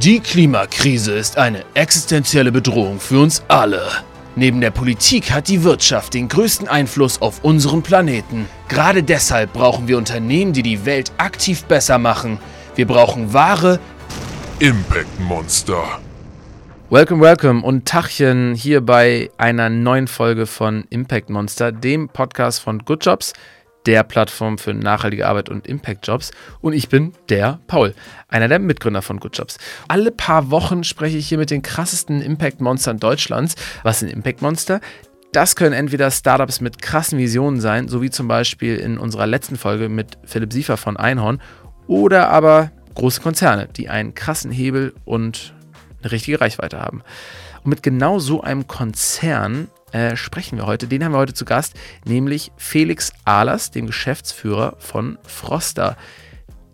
[0.00, 3.80] Die Klimakrise ist eine existenzielle Bedrohung für uns alle.
[4.34, 8.46] Neben der Politik hat die Wirtschaft den größten Einfluss auf unseren Planeten.
[8.68, 12.38] Gerade deshalb brauchen wir Unternehmen, die die Welt aktiv besser machen.
[12.74, 13.80] Wir brauchen wahre
[14.58, 15.82] Impact Monster.
[16.90, 22.80] Welcome, welcome und Tachchen hier bei einer neuen Folge von Impact Monster, dem Podcast von
[22.84, 23.32] Good Jobs,
[23.86, 26.32] der Plattform für nachhaltige Arbeit und Impact Jobs.
[26.60, 27.94] Und ich bin der Paul,
[28.28, 29.58] einer der Mitgründer von Good Jobs.
[29.88, 33.54] Alle paar Wochen spreche ich hier mit den krassesten Impact Monstern Deutschlands.
[33.82, 34.80] Was sind Impact Monster?
[35.32, 39.56] Das können entweder Startups mit krassen Visionen sein, so wie zum Beispiel in unserer letzten
[39.56, 41.40] Folge mit Philipp Siefer von Einhorn,
[41.86, 45.54] oder aber große Konzerne, die einen krassen Hebel und
[46.02, 47.02] eine richtige Reichweite haben.
[47.62, 50.86] Und mit genau so einem Konzern äh, sprechen wir heute.
[50.86, 55.96] Den haben wir heute zu Gast, nämlich Felix Ahlers, dem Geschäftsführer von Froster,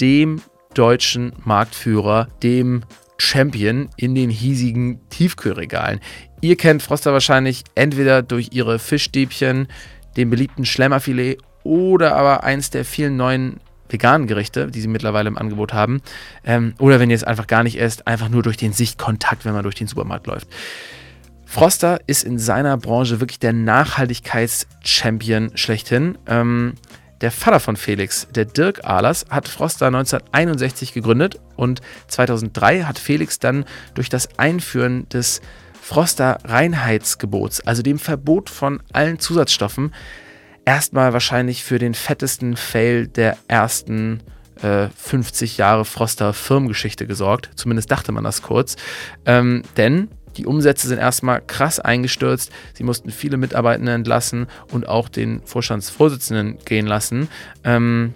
[0.00, 0.42] dem
[0.74, 2.82] deutschen Marktführer, dem
[3.18, 6.00] Champion in den hiesigen Tiefkühlregalen.
[6.40, 9.68] Ihr kennt Froster wahrscheinlich entweder durch ihre Fischstäbchen,
[10.16, 15.38] den beliebten Schlemmerfilet oder aber eins der vielen neuen veganen Gerichte, die sie mittlerweile im
[15.38, 16.02] Angebot haben.
[16.44, 19.52] Ähm, oder wenn ihr es einfach gar nicht esst, einfach nur durch den Sichtkontakt, wenn
[19.52, 20.48] man durch den Supermarkt läuft.
[21.52, 26.16] Froster ist in seiner Branche wirklich der Nachhaltigkeits-Champion schlechthin.
[26.26, 26.76] Ähm,
[27.20, 33.38] der Vater von Felix, der Dirk Ahlers, hat Froster 1961 gegründet und 2003 hat Felix
[33.38, 35.42] dann durch das Einführen des
[35.78, 39.92] Froster Reinheitsgebots, also dem Verbot von allen Zusatzstoffen,
[40.64, 44.22] erstmal wahrscheinlich für den fettesten Fail der ersten
[44.62, 47.50] äh, 50 Jahre Froster Firmengeschichte gesorgt.
[47.56, 48.76] Zumindest dachte man das kurz.
[49.26, 52.50] Ähm, denn die Umsätze sind erstmal krass eingestürzt.
[52.74, 57.28] Sie mussten viele Mitarbeitende entlassen und auch den Vorstandsvorsitzenden gehen lassen.
[57.64, 58.14] Ähm,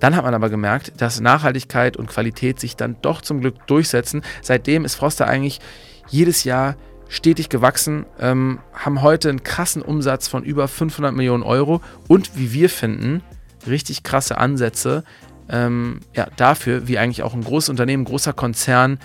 [0.00, 4.22] dann hat man aber gemerkt, dass Nachhaltigkeit und Qualität sich dann doch zum Glück durchsetzen.
[4.42, 5.60] Seitdem ist Froster eigentlich
[6.08, 6.76] jedes Jahr
[7.08, 12.52] stetig gewachsen, ähm, haben heute einen krassen Umsatz von über 500 Millionen Euro und wie
[12.52, 13.22] wir finden,
[13.66, 15.04] richtig krasse Ansätze
[15.48, 18.98] ähm, ja, dafür, wie eigentlich auch ein großes Unternehmen, ein großer Konzern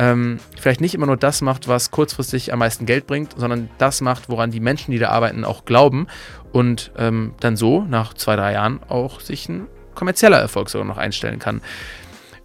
[0.00, 4.00] ähm, vielleicht nicht immer nur das macht, was kurzfristig am meisten Geld bringt, sondern das
[4.00, 6.06] macht, woran die Menschen, die da arbeiten, auch glauben
[6.52, 10.96] und ähm, dann so nach zwei, drei Jahren auch sich ein kommerzieller Erfolg sogar noch
[10.96, 11.60] einstellen kann.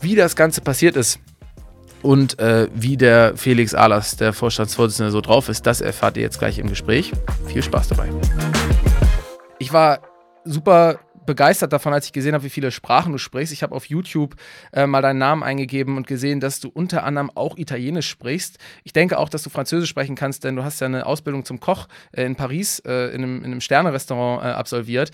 [0.01, 1.21] Wie das Ganze passiert ist
[2.01, 6.39] und äh, wie der Felix Ahlers, der Vorstandsvorsitzende, so drauf ist, das erfahrt ihr jetzt
[6.39, 7.13] gleich im Gespräch.
[7.47, 8.09] Viel Spaß dabei.
[9.59, 9.99] Ich war
[10.43, 13.53] super begeistert davon, als ich gesehen habe, wie viele Sprachen du sprichst.
[13.53, 14.35] Ich habe auf YouTube
[14.73, 18.57] äh, mal deinen Namen eingegeben und gesehen, dass du unter anderem auch Italienisch sprichst.
[18.83, 21.59] Ich denke auch, dass du Französisch sprechen kannst, denn du hast ja eine Ausbildung zum
[21.59, 25.11] Koch äh, in Paris äh, in einem, in einem Sterne-Restaurant äh, absolviert.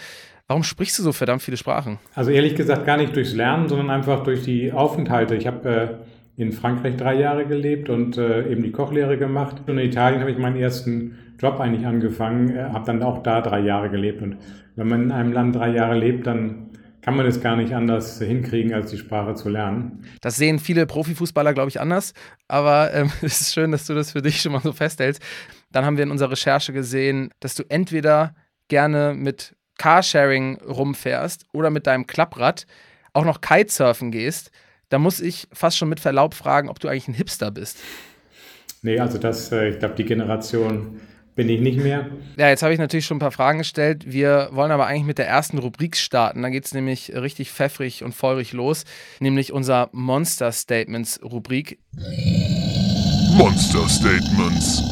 [0.47, 1.97] Warum sprichst du so verdammt viele Sprachen?
[2.13, 5.35] Also ehrlich gesagt gar nicht durchs Lernen, sondern einfach durch die Aufenthalte.
[5.35, 9.61] Ich habe äh, in Frankreich drei Jahre gelebt und äh, eben die Kochlehre gemacht.
[9.65, 13.61] Und in Italien habe ich meinen ersten Job eigentlich angefangen, habe dann auch da drei
[13.61, 14.37] Jahre gelebt und
[14.75, 16.69] wenn man in einem Land drei Jahre lebt, dann
[17.01, 20.03] kann man es gar nicht anders hinkriegen, als die Sprache zu lernen.
[20.21, 22.13] Das sehen viele Profifußballer, glaube ich, anders.
[22.47, 25.21] Aber ähm, es ist schön, dass du das für dich schon mal so festhältst.
[25.71, 28.35] Dann haben wir in unserer Recherche gesehen, dass du entweder
[28.67, 32.67] gerne mit Carsharing rumfährst oder mit deinem Klapprad
[33.13, 34.51] auch noch Kitesurfen gehst.
[34.89, 37.79] Da muss ich fast schon mit Verlaub fragen, ob du eigentlich ein Hipster bist.
[38.83, 41.01] Nee, also das, äh, ich glaube, die Generation
[41.35, 42.09] bin ich nicht mehr.
[42.37, 44.11] Ja, jetzt habe ich natürlich schon ein paar Fragen gestellt.
[44.11, 46.41] Wir wollen aber eigentlich mit der ersten Rubrik starten.
[46.41, 48.83] Da geht es nämlich richtig pfeffrig und feurig los,
[49.19, 51.79] nämlich unser Monster Statements Rubrik.
[53.37, 54.83] Monster Statements.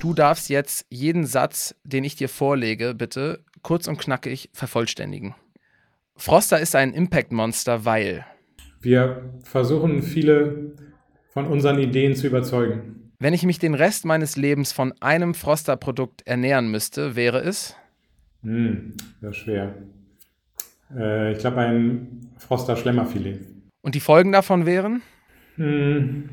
[0.00, 5.34] Du darfst jetzt jeden Satz, den ich dir vorlege, bitte kurz und knackig vervollständigen.
[6.16, 8.24] Froster ist ein Impact-Monster, weil
[8.80, 10.72] wir versuchen, viele
[11.30, 13.07] von unseren Ideen zu überzeugen.
[13.20, 17.74] Wenn ich mich den Rest meines Lebens von einem Froster-Produkt ernähren müsste, wäre es?
[18.42, 19.74] Hm, das ist schwer.
[20.96, 23.40] Äh, ich glaube, ein Froster Schlemmerfilet.
[23.82, 25.02] Und die Folgen davon wären?
[25.56, 26.28] Hm,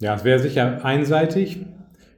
[0.00, 1.66] ja, es wäre sicher einseitig.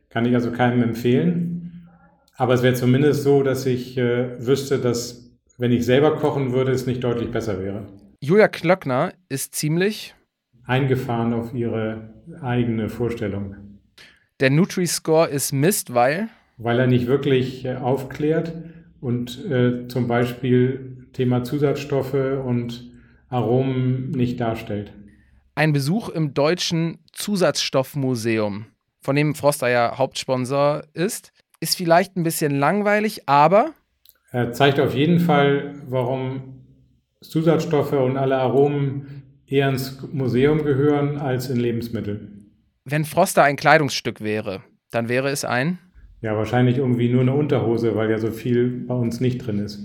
[0.08, 1.88] Kann ich also keinem empfehlen.
[2.36, 6.70] Aber es wäre zumindest so, dass ich äh, wüsste, dass, wenn ich selber kochen würde,
[6.70, 7.88] es nicht deutlich besser wäre.
[8.20, 10.14] Julia Klöckner ist ziemlich
[10.64, 13.69] eingefahren auf ihre eigene Vorstellung.
[14.40, 16.30] Der Nutri-Score ist Mist, weil?
[16.56, 18.54] Weil er nicht wirklich äh, aufklärt
[19.02, 22.90] und äh, zum Beispiel Thema Zusatzstoffe und
[23.28, 24.92] Aromen nicht darstellt.
[25.54, 28.64] Ein Besuch im Deutschen Zusatzstoffmuseum,
[29.02, 33.72] von dem Froster ja Hauptsponsor ist, ist vielleicht ein bisschen langweilig, aber.
[34.32, 36.62] Er zeigt auf jeden Fall, warum
[37.20, 42.29] Zusatzstoffe und alle Aromen eher ins Museum gehören als in Lebensmittel.
[42.84, 45.78] Wenn Froster ein Kleidungsstück wäre, dann wäre es ein?
[46.22, 49.80] Ja, wahrscheinlich irgendwie nur eine Unterhose, weil ja so viel bei uns nicht drin ist.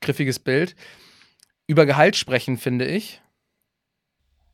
[0.00, 0.74] Griffiges Bild.
[1.66, 3.22] Über Gehalt sprechen, finde ich.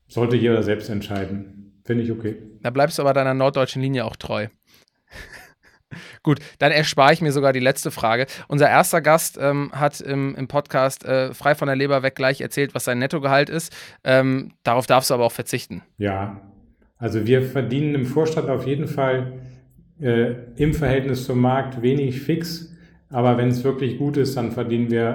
[0.08, 1.80] Sollte jeder selbst entscheiden.
[1.84, 2.36] Finde ich okay.
[2.62, 4.48] Da bleibst du aber deiner norddeutschen Linie auch treu.
[6.22, 8.26] Gut, dann erspare ich mir sogar die letzte Frage.
[8.48, 12.40] Unser erster Gast ähm, hat im, im Podcast äh, frei von der Leber weg gleich
[12.40, 13.74] erzählt, was sein Nettogehalt ist.
[14.04, 15.82] Ähm, darauf darfst du aber auch verzichten.
[15.98, 16.40] Ja,
[17.02, 19.40] also wir verdienen im Vorstand auf jeden Fall
[20.00, 22.72] äh, im Verhältnis zum Markt wenig fix.
[23.10, 25.08] Aber wenn es wirklich gut ist, dann verdienen wir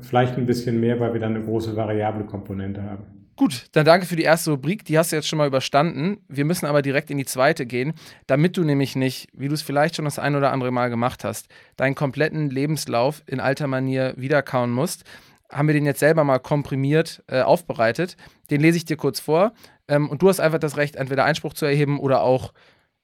[0.00, 3.04] äh, vielleicht ein bisschen mehr, weil wir dann eine große variable Komponente haben.
[3.36, 4.86] Gut, dann danke für die erste Rubrik.
[4.86, 6.24] Die hast du jetzt schon mal überstanden.
[6.26, 7.92] Wir müssen aber direkt in die zweite gehen,
[8.26, 11.22] damit du nämlich nicht, wie du es vielleicht schon das ein oder andere Mal gemacht
[11.22, 15.04] hast, deinen kompletten Lebenslauf in alter Manier wiederkauen musst.
[15.50, 18.16] Haben wir den jetzt selber mal komprimiert äh, aufbereitet.
[18.50, 19.52] Den lese ich dir kurz vor.
[19.88, 22.52] Ähm, und du hast einfach das Recht, entweder Einspruch zu erheben oder auch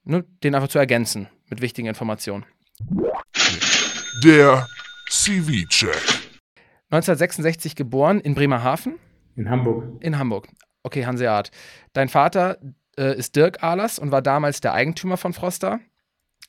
[0.05, 2.45] ne, den einfach zu ergänzen mit wichtigen Informationen.
[4.25, 4.67] Der
[5.11, 6.23] CV-Check.
[6.91, 8.99] 1966 geboren in Bremerhaven.
[9.37, 9.85] In Hamburg.
[10.01, 10.49] In Hamburg.
[10.83, 11.51] Okay, Hanseat.
[11.93, 12.59] Dein Vater
[12.99, 15.81] äh, ist Dirk Ahlers und war damals der Eigentümer von Froster.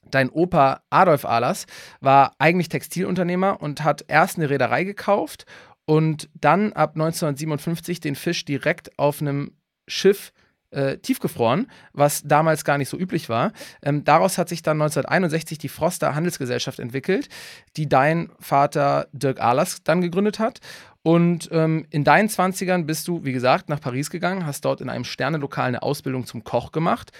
[0.06, 1.66] Dein Opa Adolf Ahlers
[2.02, 5.46] war eigentlich Textilunternehmer und hat erst eine Reederei gekauft
[5.86, 9.52] und dann ab 1957 den Fisch direkt auf einem
[9.88, 10.32] Schiff
[10.74, 13.52] äh, tiefgefroren, was damals gar nicht so üblich war.
[13.82, 17.30] Ähm, daraus hat sich dann 1961 die Froster Handelsgesellschaft entwickelt,
[17.78, 20.60] die dein Vater Dirk Ahlers dann gegründet hat.
[21.04, 24.90] Und ähm, in deinen 20ern bist du, wie gesagt, nach Paris gegangen, hast dort in
[24.90, 27.12] einem Sternelokal eine Ausbildung zum Koch gemacht.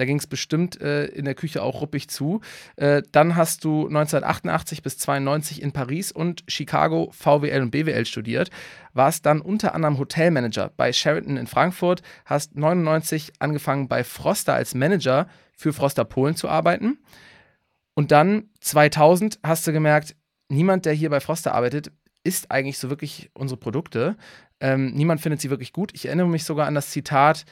[0.00, 2.40] Da ging es bestimmt äh, in der Küche auch ruppig zu.
[2.76, 8.48] Äh, dann hast du 1988 bis 92 in Paris und Chicago VWL und BWL studiert.
[8.94, 12.00] Warst dann unter anderem Hotelmanager bei Sheraton in Frankfurt.
[12.24, 16.96] Hast 99 angefangen bei Froster als Manager für Froster Polen zu arbeiten.
[17.92, 20.16] Und dann 2000 hast du gemerkt,
[20.48, 21.92] niemand, der hier bei Froster arbeitet,
[22.24, 24.16] isst eigentlich so wirklich unsere Produkte.
[24.60, 25.92] Ähm, niemand findet sie wirklich gut.
[25.92, 27.44] Ich erinnere mich sogar an das Zitat,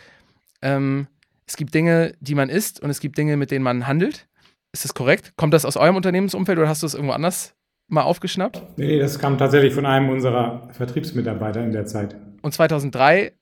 [0.62, 1.09] ähm,
[1.49, 4.29] es gibt Dinge, die man isst und es gibt Dinge, mit denen man handelt.
[4.73, 5.33] Ist das korrekt?
[5.37, 7.55] Kommt das aus eurem Unternehmensumfeld oder hast du es irgendwo anders
[7.89, 8.62] mal aufgeschnappt?
[8.77, 12.17] Nee, das kam tatsächlich von einem unserer Vertriebsmitarbeiter in der Zeit.
[12.43, 13.33] Und 2003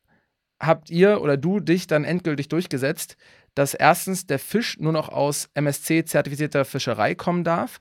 [0.61, 3.17] habt ihr oder du dich dann endgültig durchgesetzt,
[3.57, 7.79] dass erstens der Fisch nur noch aus MSC-zertifizierter Fischerei kommen darf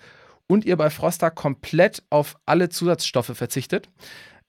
[0.47, 3.89] und ihr bei Froster komplett auf alle Zusatzstoffe verzichtet.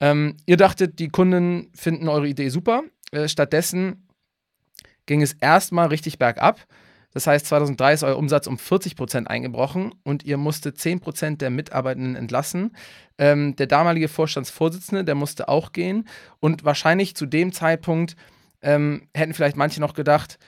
[0.01, 2.83] Ähm, ihr dachtet, die Kunden finden eure Idee super.
[3.13, 4.06] Äh, stattdessen
[5.07, 6.67] ging es erstmal richtig bergab.
[7.17, 11.41] Das heißt, 2003 ist euer Umsatz um 40 Prozent eingebrochen und ihr musstet 10 Prozent
[11.41, 12.77] der Mitarbeitenden entlassen.
[13.17, 16.07] Ähm, der damalige Vorstandsvorsitzende, der musste auch gehen.
[16.41, 18.17] Und wahrscheinlich zu dem Zeitpunkt
[18.61, 20.39] ähm, hätten vielleicht manche noch gedacht,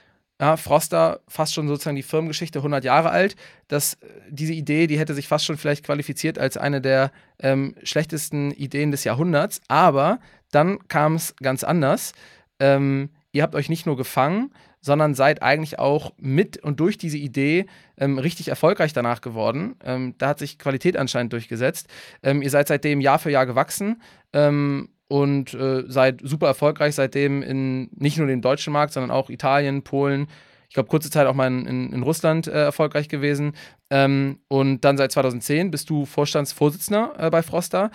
[0.41, 3.35] ja, Froster, fast schon sozusagen die Firmengeschichte 100 Jahre alt.
[3.69, 7.77] Das, äh, diese Idee, die hätte sich fast schon vielleicht qualifiziert als eine der ähm,
[7.83, 9.61] schlechtesten Ideen des Jahrhunderts.
[9.69, 10.21] Aber
[10.51, 12.13] dann kam es ganz anders.
[12.61, 17.19] Ähm, ihr habt euch nicht nur gefangen, sondern seid eigentlich auch mit und durch diese
[17.19, 17.67] Idee
[17.97, 19.77] ähm, richtig erfolgreich danach geworden.
[19.85, 21.89] Ähm, da hat sich Qualität anscheinend durchgesetzt.
[22.23, 24.01] Ähm, ihr seid seitdem Jahr für Jahr gewachsen
[24.33, 29.31] ähm, und äh, seid super erfolgreich seitdem in nicht nur dem deutschen Markt, sondern auch
[29.31, 30.29] Italien, Polen.
[30.69, 33.55] Ich glaube, kurze Zeit auch mal in, in, in Russland äh, erfolgreich gewesen.
[33.91, 37.91] Ähm, und dann seit 2010 bist du Vorstandsvorsitzender äh, bei Froster.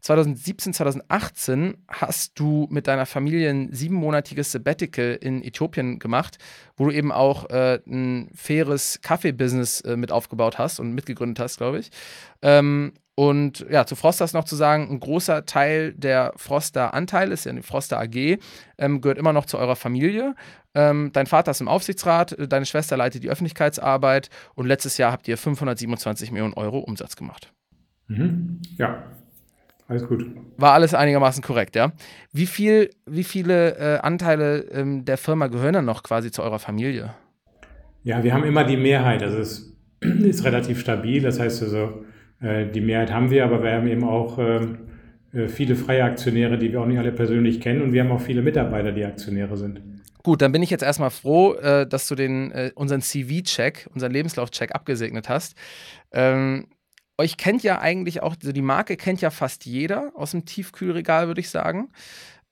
[0.00, 6.38] 2017, 2018 hast du mit deiner Familie ein siebenmonatiges Sabbatical in Äthiopien gemacht,
[6.76, 11.58] wo du eben auch äh, ein faires Kaffee-Business äh, mit aufgebaut hast und mitgegründet hast,
[11.58, 11.90] glaube ich.
[12.42, 17.46] Ähm, und ja, zu Froster ist noch zu sagen, ein großer Teil der Froster-Anteile, ist
[17.46, 18.38] ja die Froster AG,
[18.78, 20.36] ähm, gehört immer noch zu eurer Familie.
[20.72, 25.26] Ähm, dein Vater ist im Aufsichtsrat, deine Schwester leitet die Öffentlichkeitsarbeit und letztes Jahr habt
[25.26, 27.52] ihr 527 Millionen Euro Umsatz gemacht.
[28.06, 28.62] Mhm.
[28.76, 29.02] Ja,
[29.88, 30.26] alles gut.
[30.58, 31.92] War alles einigermaßen korrekt, ja.
[32.30, 36.58] Wie, viel, wie viele äh, Anteile ähm, der Firma gehören dann noch quasi zu eurer
[36.58, 37.14] Familie?
[38.04, 39.22] Ja, wir haben immer die Mehrheit.
[39.22, 41.22] Also es ist relativ stabil.
[41.22, 42.04] Das heißt also,
[42.42, 44.90] äh, die Mehrheit haben wir, aber wir haben eben auch ähm,
[45.32, 47.80] äh, viele freie Aktionäre, die wir auch nicht alle persönlich kennen.
[47.80, 49.80] Und wir haben auch viele Mitarbeiter, die Aktionäre sind.
[50.22, 54.12] Gut, dann bin ich jetzt erstmal froh, äh, dass du den, äh, unseren CV-Check, unseren
[54.12, 55.56] Lebenslauf-Check abgesegnet hast.
[56.12, 56.66] Ähm,
[57.18, 61.26] euch kennt ja eigentlich auch, also die Marke kennt ja fast jeder aus dem Tiefkühlregal,
[61.26, 61.90] würde ich sagen.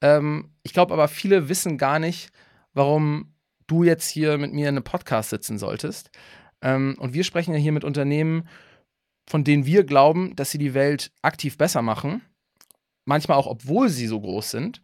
[0.00, 2.30] Ähm, ich glaube aber, viele wissen gar nicht,
[2.74, 3.32] warum
[3.66, 6.10] du jetzt hier mit mir in einem Podcast sitzen solltest.
[6.60, 8.48] Ähm, und wir sprechen ja hier mit Unternehmen,
[9.28, 12.22] von denen wir glauben, dass sie die Welt aktiv besser machen.
[13.04, 14.82] Manchmal auch, obwohl sie so groß sind.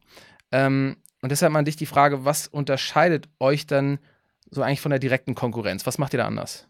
[0.51, 3.99] Ähm, Und deshalb an dich die Frage, was unterscheidet euch dann
[4.51, 5.87] so eigentlich von der direkten Konkurrenz?
[5.87, 6.67] Was macht ihr da anders?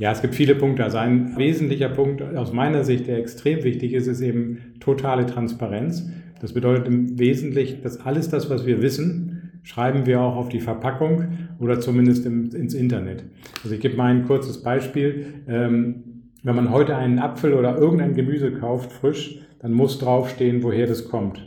[0.00, 0.82] Ja, es gibt viele Punkte.
[0.82, 6.08] Also ein wesentlicher Punkt aus meiner Sicht, der extrem wichtig ist, ist eben totale Transparenz.
[6.40, 10.60] Das bedeutet im Wesentlichen, dass alles das, was wir wissen, schreiben wir auch auf die
[10.60, 11.24] Verpackung
[11.58, 13.24] oder zumindest im, ins Internet.
[13.62, 15.26] Also ich gebe mal ein kurzes Beispiel.
[15.46, 20.86] Ähm, wenn man heute einen Apfel oder irgendein Gemüse kauft, frisch, dann muss draufstehen, woher
[20.86, 21.46] das kommt.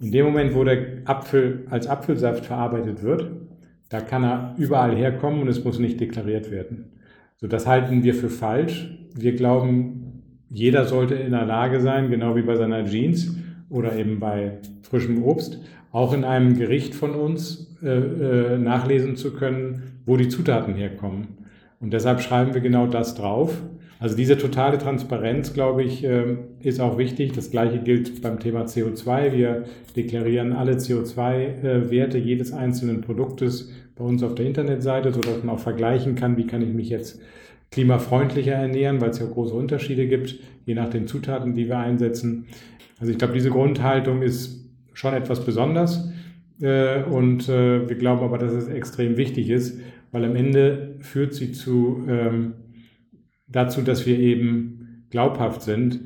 [0.00, 3.30] In dem Moment, wo der Apfel als Apfelsaft verarbeitet wird,
[3.90, 6.92] da kann er überall herkommen und es muss nicht deklariert werden.
[7.42, 8.88] So, das halten wir für falsch.
[9.16, 13.36] Wir glauben, jeder sollte in der Lage sein, genau wie bei seiner Jeans
[13.68, 19.32] oder eben bei frischem Obst, auch in einem Gericht von uns äh, äh, nachlesen zu
[19.32, 21.41] können, wo die Zutaten herkommen.
[21.82, 23.60] Und deshalb schreiben wir genau das drauf.
[23.98, 27.32] Also diese totale Transparenz, glaube ich, ähm, ist auch wichtig.
[27.32, 29.32] Das gleiche gilt beim Thema CO2.
[29.32, 35.60] Wir deklarieren alle CO2-Werte jedes einzelnen Produktes bei uns auf der Internetseite, sodass man auch
[35.60, 37.20] vergleichen kann, wie kann ich mich jetzt
[37.70, 42.46] klimafreundlicher ernähren, weil es ja große Unterschiede gibt, je nach den Zutaten, die wir einsetzen.
[43.00, 46.10] Also ich glaube, diese Grundhaltung ist schon etwas besonders.
[46.60, 49.80] Äh, und äh, wir glauben aber, dass es extrem wichtig ist,
[50.12, 52.54] weil am Ende führt sie zu ähm,
[53.46, 56.00] dazu, dass wir eben glaubhaft sind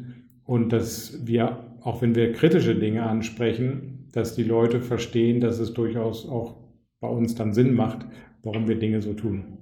[0.44, 5.74] und dass wir, auch wenn wir kritische Dinge ansprechen, dass die Leute verstehen, dass es
[5.74, 6.56] durchaus auch
[7.00, 8.06] bei uns dann Sinn macht,
[8.42, 9.58] warum wir Dinge so tun.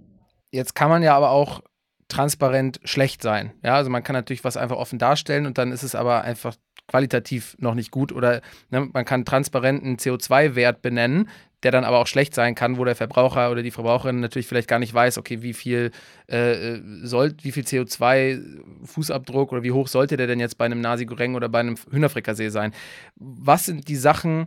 [0.50, 1.62] Jetzt kann man ja aber auch
[2.08, 3.52] transparent schlecht sein.
[3.64, 6.54] Ja, also man kann natürlich was einfach offen darstellen und dann ist es aber einfach
[6.86, 11.28] qualitativ noch nicht gut oder ne, man kann transparenten CO2-Wert benennen,
[11.64, 14.68] der dann aber auch schlecht sein kann, wo der Verbraucher oder die Verbraucherin natürlich vielleicht
[14.68, 15.90] gar nicht weiß, okay, wie viel
[16.26, 21.06] äh, soll, wie viel CO2-Fußabdruck oder wie hoch sollte der denn jetzt bei einem Nasi
[21.06, 22.72] Goreng oder bei einem Hühnerfrikassee sein?
[23.16, 24.46] Was sind die Sachen,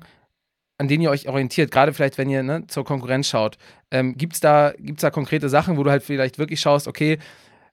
[0.77, 3.57] an denen ihr euch orientiert, gerade vielleicht, wenn ihr ne, zur Konkurrenz schaut?
[3.89, 7.17] Ähm, Gibt es da, gibt's da konkrete Sachen, wo du halt vielleicht wirklich schaust, okay,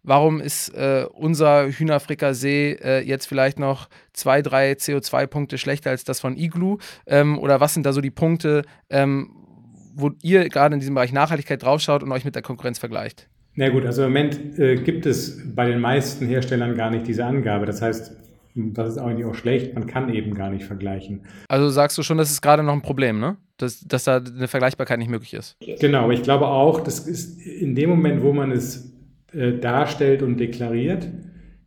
[0.04, 6.20] warum ist äh, unser Hühnerfrikassee äh, jetzt vielleicht noch zwei, drei CO2-Punkte schlechter als das
[6.20, 6.78] von Igloo?
[7.06, 9.30] Ähm, oder was sind da so die Punkte, ähm,
[9.94, 13.28] wo ihr gerade in diesem Bereich Nachhaltigkeit draufschaut und euch mit der Konkurrenz vergleicht?
[13.56, 17.25] Na gut, also im Moment äh, gibt es bei den meisten Herstellern gar nicht diese
[17.25, 17.66] Angabe.
[17.66, 18.12] Das heißt,
[18.56, 21.23] das ist eigentlich auch schlecht, man kann eben gar nicht vergleichen.
[21.49, 23.37] Also sagst du schon, das ist gerade noch ein Problem, ne?
[23.56, 25.56] Dass, dass da eine Vergleichbarkeit nicht möglich ist.
[25.80, 28.93] Genau, aber ich glaube auch, das ist in dem Moment, wo man es
[29.35, 31.09] äh, darstellt und deklariert,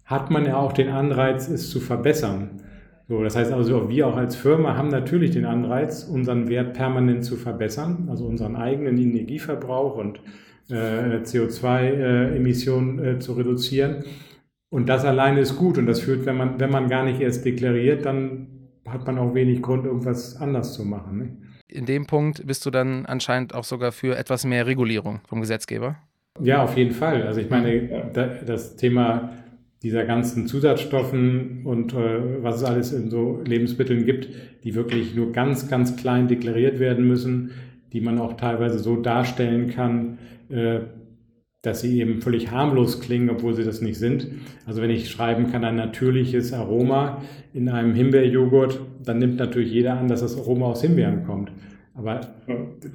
[0.05, 2.61] hat man ja auch den Anreiz, es zu verbessern.
[3.09, 7.23] So, das heißt also, wir auch als Firma haben natürlich den Anreiz, unseren Wert permanent
[7.23, 10.19] zu verbessern, also unseren eigenen Energieverbrauch und
[10.69, 14.03] äh, CO2-Emissionen äh, äh, zu reduzieren.
[14.69, 17.45] Und das alleine ist gut und das führt, wenn man, wenn man gar nicht erst
[17.45, 18.47] deklariert, dann
[18.85, 21.17] hat man auch wenig Grund, irgendwas anders zu machen.
[21.17, 21.37] Ne?
[21.69, 25.97] In dem Punkt bist du dann anscheinend auch sogar für etwas mehr Regulierung vom Gesetzgeber.
[26.41, 27.23] Ja, auf jeden Fall.
[27.23, 28.11] Also ich meine,
[28.45, 29.31] das Thema
[29.83, 34.27] dieser ganzen Zusatzstoffen und äh, was es alles in so Lebensmitteln gibt,
[34.63, 37.51] die wirklich nur ganz, ganz klein deklariert werden müssen,
[37.93, 40.17] die man auch teilweise so darstellen kann,
[40.49, 40.79] äh,
[41.61, 44.27] dass sie eben völlig harmlos klingen, obwohl sie das nicht sind.
[44.65, 47.21] Also wenn ich schreiben kann, ein natürliches Aroma
[47.53, 51.51] in einem Himbeerjoghurt, dann nimmt natürlich jeder an, dass das Aroma aus Himbeeren kommt.
[51.97, 52.21] Aber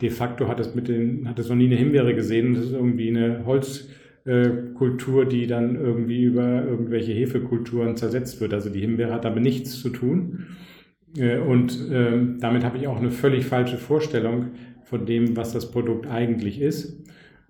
[0.00, 2.54] de facto hat es mit den, hat es noch nie eine Himbeere gesehen.
[2.54, 8.54] Das ist irgendwie eine Holzkultur, die dann irgendwie über irgendwelche Hefekulturen zersetzt wird.
[8.54, 10.46] Also die Himbeere hat damit nichts zu tun.
[11.16, 14.52] Äh, und ähm, damit habe ich auch eine völlig falsche Vorstellung
[14.84, 17.04] von dem, was das Produkt eigentlich ist.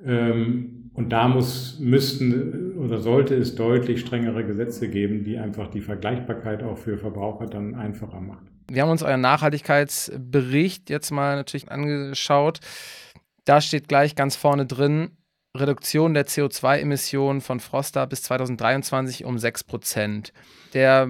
[0.04, 5.80] Ähm, und da muss, müssten oder sollte es deutlich strengere Gesetze geben, die einfach die
[5.82, 8.51] Vergleichbarkeit auch für Verbraucher dann einfacher machen.
[8.71, 12.61] Wir haben uns euren Nachhaltigkeitsbericht jetzt mal natürlich angeschaut.
[13.45, 15.16] Da steht gleich ganz vorne drin,
[15.57, 20.33] Reduktion der CO2-Emissionen von Froster bis 2023 um 6 Prozent.
[20.73, 21.09] Der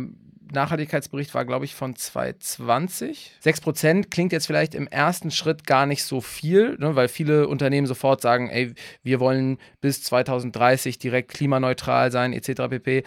[0.52, 3.32] Nachhaltigkeitsbericht war, glaube ich, von 2020.
[3.42, 7.86] 6% klingt jetzt vielleicht im ersten Schritt gar nicht so viel, ne, weil viele Unternehmen
[7.86, 12.68] sofort sagen, ey, wir wollen bis 2030 direkt klimaneutral sein, etc.
[12.68, 13.04] pp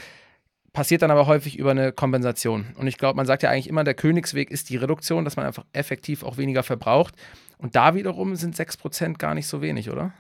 [0.76, 2.66] passiert dann aber häufig über eine Kompensation.
[2.78, 5.46] Und ich glaube, man sagt ja eigentlich immer, der Königsweg ist die Reduktion, dass man
[5.46, 7.16] einfach effektiv auch weniger verbraucht.
[7.58, 10.14] Und da wiederum sind 6% gar nicht so wenig, oder?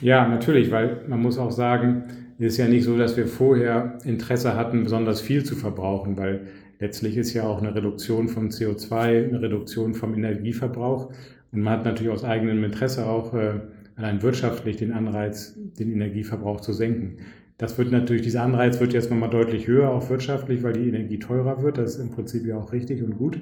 [0.00, 2.04] Ja, natürlich, weil man muss auch sagen,
[2.38, 6.46] es ist ja nicht so, dass wir vorher Interesse hatten, besonders viel zu verbrauchen, weil
[6.78, 11.10] letztlich ist ja auch eine Reduktion von CO2 eine Reduktion vom Energieverbrauch.
[11.52, 13.60] Und man hat natürlich aus eigenem Interesse auch äh,
[13.96, 17.16] allein wirtschaftlich den Anreiz, den Energieverbrauch zu senken.
[17.58, 21.18] Das wird natürlich, dieser Anreiz wird jetzt nochmal deutlich höher, auch wirtschaftlich, weil die Energie
[21.18, 21.78] teurer wird.
[21.78, 23.40] Das ist im Prinzip ja auch richtig und gut.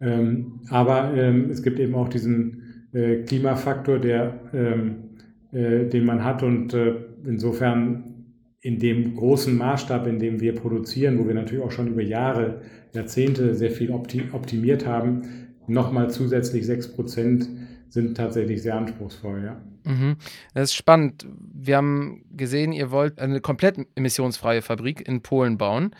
[0.00, 4.96] Ähm, aber ähm, es gibt eben auch diesen äh, Klimafaktor, der, ähm,
[5.52, 6.42] äh, den man hat.
[6.42, 6.94] Und äh,
[7.26, 8.04] insofern
[8.62, 12.62] in dem großen Maßstab, in dem wir produzieren, wo wir natürlich auch schon über Jahre,
[12.94, 15.22] Jahrzehnte sehr viel optimiert haben,
[15.66, 17.48] nochmal zusätzlich 6 Prozent
[17.92, 19.60] sind tatsächlich sehr anspruchsvoll, ja.
[19.84, 20.16] Mhm.
[20.54, 21.26] Das ist spannend.
[21.52, 25.94] Wir haben gesehen, ihr wollt eine komplett emissionsfreie Fabrik in Polen bauen.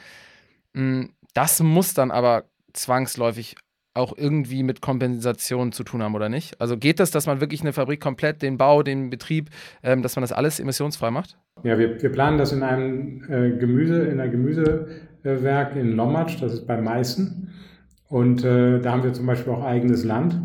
[0.73, 3.57] Mm, das muss dann aber zwangsläufig
[3.95, 6.59] auch irgendwie mit Kompensation zu tun haben, oder nicht?
[6.61, 9.51] Also geht das, dass man wirklich eine Fabrik komplett, den Bau, den Betrieb,
[9.83, 11.37] ähm, dass man das alles emissionsfrei macht?
[11.63, 16.55] Ja, wir, wir planen das in einem äh, Gemüse, in einem Gemüsewerk in Lommatsch, das
[16.55, 17.51] ist bei Meißen.
[18.09, 20.39] Und äh, da haben wir zum Beispiel auch eigenes Land.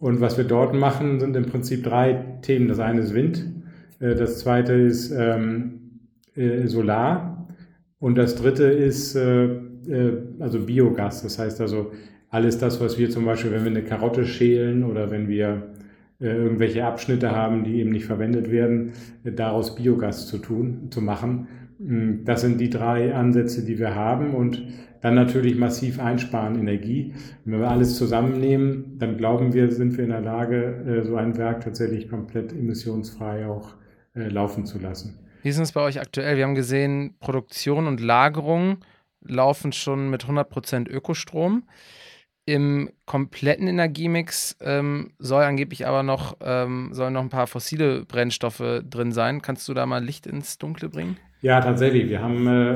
[0.00, 2.68] Und was wir dort machen, sind im Prinzip drei Themen.
[2.68, 3.44] Das eine ist Wind,
[4.00, 6.00] äh, das zweite ist ähm,
[6.34, 7.46] äh, Solar
[7.98, 11.22] und das dritte ist äh, äh, also Biogas.
[11.22, 11.92] Das heißt also
[12.30, 15.62] alles das, was wir zum Beispiel, wenn wir eine Karotte schälen oder wenn wir
[16.22, 18.92] irgendwelche Abschnitte haben, die eben nicht verwendet werden,
[19.24, 21.48] daraus Biogas zu tun, zu machen.
[21.80, 24.62] Mm, das sind die drei Ansätze, die wir haben und
[25.00, 27.14] dann natürlich massiv einsparen Energie.
[27.44, 31.38] Wenn wir alles zusammennehmen, dann glauben wir, sind wir in der Lage, äh, so ein
[31.38, 33.74] Werk tatsächlich komplett emissionsfrei auch
[34.14, 35.18] äh, laufen zu lassen.
[35.42, 36.36] Wie ist es bei euch aktuell?
[36.36, 38.84] Wir haben gesehen, Produktion und Lagerung
[39.22, 41.64] laufen schon mit 100% Ökostrom.
[42.44, 48.82] Im kompletten Energiemix ähm, soll angeblich aber noch, ähm, sollen noch ein paar fossile Brennstoffe
[48.84, 49.40] drin sein.
[49.40, 51.16] Kannst du da mal Licht ins Dunkle bringen?
[51.42, 52.08] Ja, tatsächlich.
[52.08, 52.72] Wir haben äh,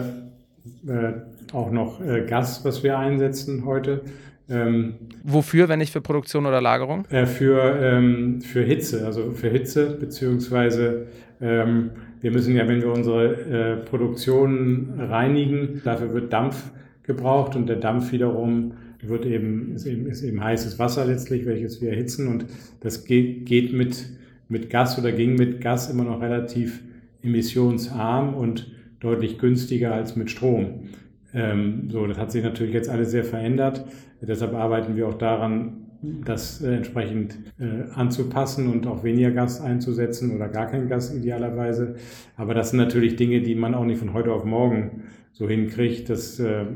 [0.91, 1.13] äh,
[1.53, 4.03] auch noch äh, Gas, was wir einsetzen heute.
[4.49, 7.07] Ähm, Wofür, wenn nicht für Produktion oder Lagerung?
[7.11, 11.07] Äh, für, ähm, für Hitze, also für Hitze, beziehungsweise
[11.41, 11.91] ähm,
[12.21, 16.71] wir müssen ja, wenn wir unsere äh, Produktion reinigen, dafür wird Dampf
[17.03, 21.83] gebraucht und der Dampf wiederum wird eben ist, eben, ist eben heißes Wasser letztlich, welches
[21.83, 22.47] wir erhitzen und
[22.81, 24.07] das geht, geht mit,
[24.49, 26.81] mit Gas oder ging mit Gas immer noch relativ
[27.25, 30.89] emissionsarm und deutlich günstiger als mit Strom.
[31.33, 33.85] Ähm, so, das hat sich natürlich jetzt alles sehr verändert.
[34.21, 35.85] Deshalb arbeiten wir auch daran,
[36.25, 41.97] das äh, entsprechend äh, anzupassen und auch weniger Gas einzusetzen oder gar kein Gas idealerweise.
[42.37, 46.09] Aber das sind natürlich Dinge, die man auch nicht von heute auf morgen so hinkriegt.
[46.11, 46.67] Das äh,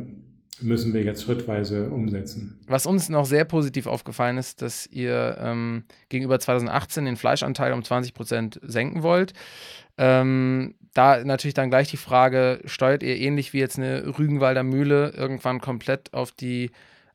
[0.61, 2.59] müssen wir jetzt schrittweise umsetzen.
[2.67, 7.85] Was uns noch sehr positiv aufgefallen ist, dass ihr ähm, gegenüber 2018 den Fleischanteil um
[7.85, 9.33] 20 Prozent senken wollt.
[9.99, 15.13] Ähm, da natürlich dann gleich die Frage, steuert ihr ähnlich wie jetzt eine Rügenwalder Mühle
[15.17, 16.71] irgendwann komplett auf die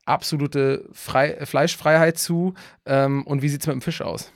[0.06, 2.54] absolute Frei Fleischfreiheit zu?
[2.86, 4.32] Ähm, und wie sieht es mit dem Fisch aus?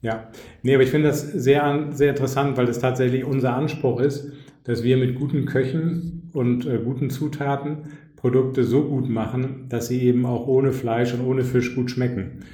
[0.00, 0.28] Ja,
[0.62, 4.30] nee, aber ich finde das sehr, sehr interessant, weil es tatsächlich unser Anspruch ist,
[4.62, 10.02] dass wir mit guten Köchen und äh, guten Zutaten Produkte so gut machen, dass sie
[10.02, 12.44] eben auch ohne Fleisch und ohne Fisch gut schmecken.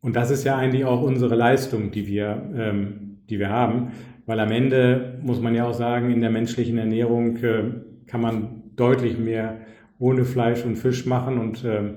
[0.00, 3.92] Und das ist ja eigentlich auch unsere Leistung, die wir, ähm, die wir haben.
[4.26, 7.64] Weil am Ende muss man ja auch sagen, in der menschlichen Ernährung äh,
[8.06, 9.60] kann man deutlich mehr
[9.98, 11.94] ohne Fleisch und Fisch machen und äh,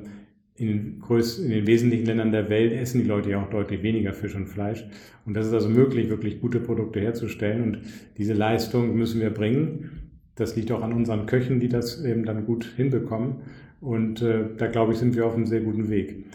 [0.55, 3.81] in den, größten, in den wesentlichen Ländern der Welt essen die Leute ja auch deutlich
[3.81, 4.85] weniger Fisch und Fleisch.
[5.25, 7.63] Und das ist also möglich, wirklich gute Produkte herzustellen.
[7.63, 7.79] Und
[8.17, 10.11] diese Leistung müssen wir bringen.
[10.35, 13.37] Das liegt auch an unseren Köchen, die das eben dann gut hinbekommen.
[13.79, 16.25] Und äh, da glaube ich, sind wir auf einem sehr guten Weg.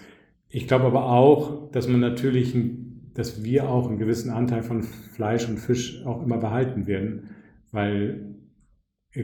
[0.48, 2.83] Ich glaube aber auch, dass man natürlich ein
[3.14, 7.30] dass wir auch einen gewissen Anteil von Fleisch und Fisch auch immer behalten werden,
[7.70, 8.34] weil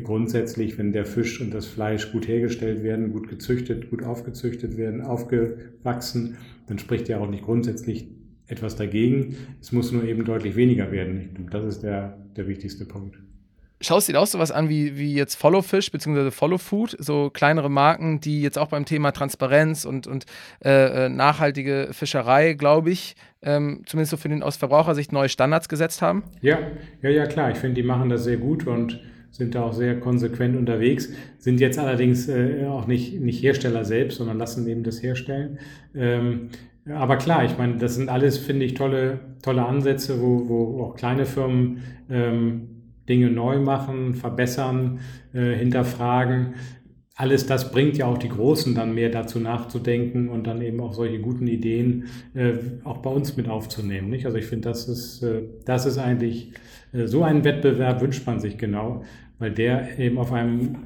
[0.05, 5.03] grundsätzlich, wenn der Fisch und das Fleisch gut hergestellt werden, gut gezüchtet, gut aufgezüchtet werden,
[5.03, 8.09] aufgewachsen, dann spricht ja auch nicht grundsätzlich
[8.47, 9.37] etwas dagegen.
[9.61, 11.49] Es muss nur eben deutlich weniger werden.
[11.51, 13.19] Das ist der, der wichtigste Punkt
[13.81, 16.31] schaust dir auch sowas an wie, wie jetzt Follow Fish bzw.
[16.31, 20.27] Follow Food, so kleinere Marken, die jetzt auch beim Thema Transparenz und, und
[20.65, 25.69] äh, äh, nachhaltige Fischerei, glaube ich, ähm, zumindest so für den aus Verbrauchersicht neue Standards
[25.69, 26.25] gesetzt haben?
[26.43, 26.59] Ja,
[27.03, 27.51] ja, ja, klar.
[27.51, 31.61] Ich finde, die machen das sehr gut und sind da auch sehr konsequent unterwegs, sind
[31.61, 35.59] jetzt allerdings äh, auch nicht, nicht Hersteller selbst, sondern lassen eben das herstellen.
[35.95, 36.49] Ähm,
[36.93, 40.97] aber klar, ich meine, das sind alles, finde ich, tolle, tolle Ansätze, wo, wo auch
[40.97, 42.80] kleine Firmen ähm,
[43.11, 45.01] Dinge neu machen, verbessern,
[45.35, 46.55] äh, hinterfragen.
[47.17, 50.95] Alles das bringt ja auch die Großen dann mehr dazu nachzudenken und dann eben auch
[50.95, 54.09] solche guten Ideen äh, auch bei uns mit aufzunehmen.
[54.09, 54.25] Nicht?
[54.25, 56.53] Also ich finde, das ist, äh, das ist eigentlich,
[56.95, 59.05] äh, so einen Wettbewerb wünscht man sich genau,
[59.39, 60.77] weil der eben auf einem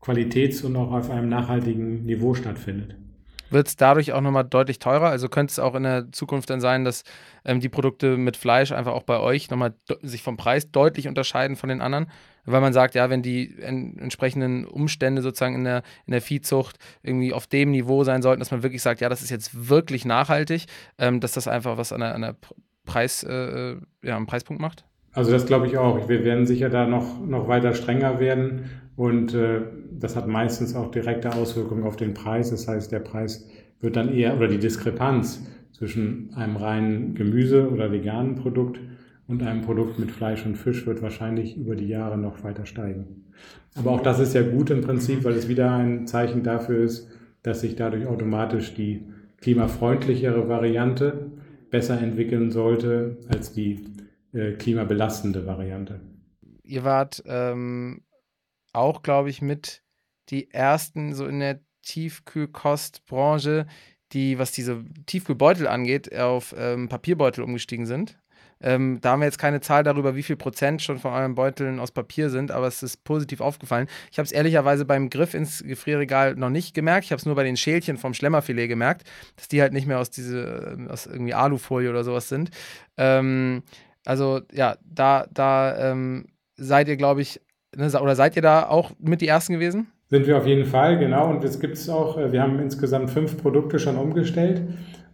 [0.00, 2.96] Qualitäts- und auch auf einem nachhaltigen Niveau stattfindet
[3.50, 5.08] wird es dadurch auch nochmal deutlich teurer.
[5.08, 7.04] Also könnte es auch in der Zukunft dann sein, dass
[7.44, 11.56] ähm, die Produkte mit Fleisch einfach auch bei euch nochmal sich vom Preis deutlich unterscheiden
[11.56, 12.06] von den anderen.
[12.46, 16.78] Weil man sagt, ja, wenn die en entsprechenden Umstände sozusagen in der, in der Viehzucht
[17.02, 20.04] irgendwie auf dem Niveau sein sollten, dass man wirklich sagt, ja, das ist jetzt wirklich
[20.04, 20.66] nachhaltig,
[20.98, 22.36] ähm, dass das einfach was an der, an der
[22.86, 24.84] Preis, äh, ja, am Preispunkt macht?
[25.12, 26.08] Also das glaube ich auch.
[26.08, 29.62] Wir werden sicher da noch, noch weiter strenger werden und äh,
[29.98, 32.50] das hat meistens auch direkte Auswirkungen auf den Preis.
[32.50, 33.48] Das heißt, der Preis
[33.80, 38.80] wird dann eher, oder die Diskrepanz zwischen einem reinen Gemüse- oder veganen Produkt
[39.26, 43.24] und einem Produkt mit Fleisch und Fisch wird wahrscheinlich über die Jahre noch weiter steigen.
[43.76, 47.08] Aber auch das ist ja gut im Prinzip, weil es wieder ein Zeichen dafür ist,
[47.42, 49.04] dass sich dadurch automatisch die
[49.40, 51.30] klimafreundlichere Variante
[51.70, 53.84] besser entwickeln sollte als die
[54.32, 56.00] äh, klimabelastende Variante.
[56.64, 58.02] Ihr wart ähm,
[58.72, 59.82] auch, glaube ich, mit
[60.28, 63.66] die ersten so in der Tiefkühlkostbranche,
[64.12, 68.18] die, was diese Tiefkühlbeutel angeht, auf ähm, Papierbeutel umgestiegen sind.
[68.62, 71.80] Ähm, da haben wir jetzt keine Zahl darüber, wie viel Prozent schon von euren Beuteln
[71.80, 73.88] aus Papier sind, aber es ist positiv aufgefallen.
[74.10, 77.06] Ich habe es ehrlicherweise beim Griff ins Gefrierregal noch nicht gemerkt.
[77.06, 79.98] Ich habe es nur bei den Schälchen vom Schlemmerfilet gemerkt, dass die halt nicht mehr
[79.98, 82.50] aus diese, äh, aus irgendwie Alufolie oder sowas sind.
[82.98, 83.62] Ähm,
[84.04, 87.40] also ja, da, da ähm, seid ihr, glaube ich,
[87.76, 89.88] oder seid ihr da auch mit die Ersten gewesen?
[90.08, 91.30] Sind wir auf jeden Fall, genau.
[91.30, 94.62] Und es gibt es auch, äh, wir haben insgesamt fünf Produkte schon umgestellt.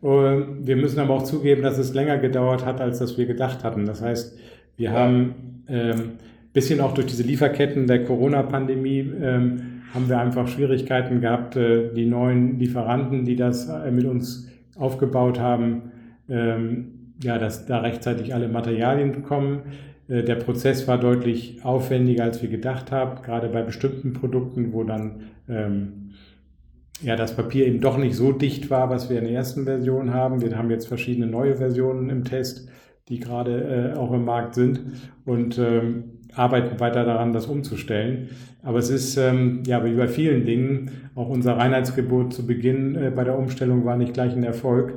[0.02, 3.86] Wir müssen aber auch zugeben, dass es länger gedauert hat, als das wir gedacht hatten.
[3.86, 4.38] Das heißt,
[4.76, 6.18] wir haben ähm,
[6.56, 12.06] bisschen auch durch diese Lieferketten der Corona-Pandemie ähm, haben wir einfach Schwierigkeiten gehabt, äh, die
[12.06, 15.92] neuen Lieferanten, die das äh, mit uns aufgebaut haben,
[16.30, 19.64] ähm, ja, dass da rechtzeitig alle Materialien bekommen.
[20.08, 24.84] Äh, der Prozess war deutlich aufwendiger, als wir gedacht haben, gerade bei bestimmten Produkten, wo
[24.84, 26.10] dann ähm,
[27.02, 30.14] ja, das Papier eben doch nicht so dicht war, was wir in der ersten Version
[30.14, 30.40] haben.
[30.40, 32.68] Wir haben jetzt verschiedene neue Versionen im Test,
[33.08, 34.80] die gerade äh, auch im Markt sind
[35.24, 38.30] und ähm, arbeiten weiter daran, das umzustellen.
[38.62, 43.12] Aber es ist, ähm, ja, wie bei vielen Dingen, auch unser Reinheitsgebot zu Beginn äh,
[43.14, 44.94] bei der Umstellung war nicht gleich ein Erfolg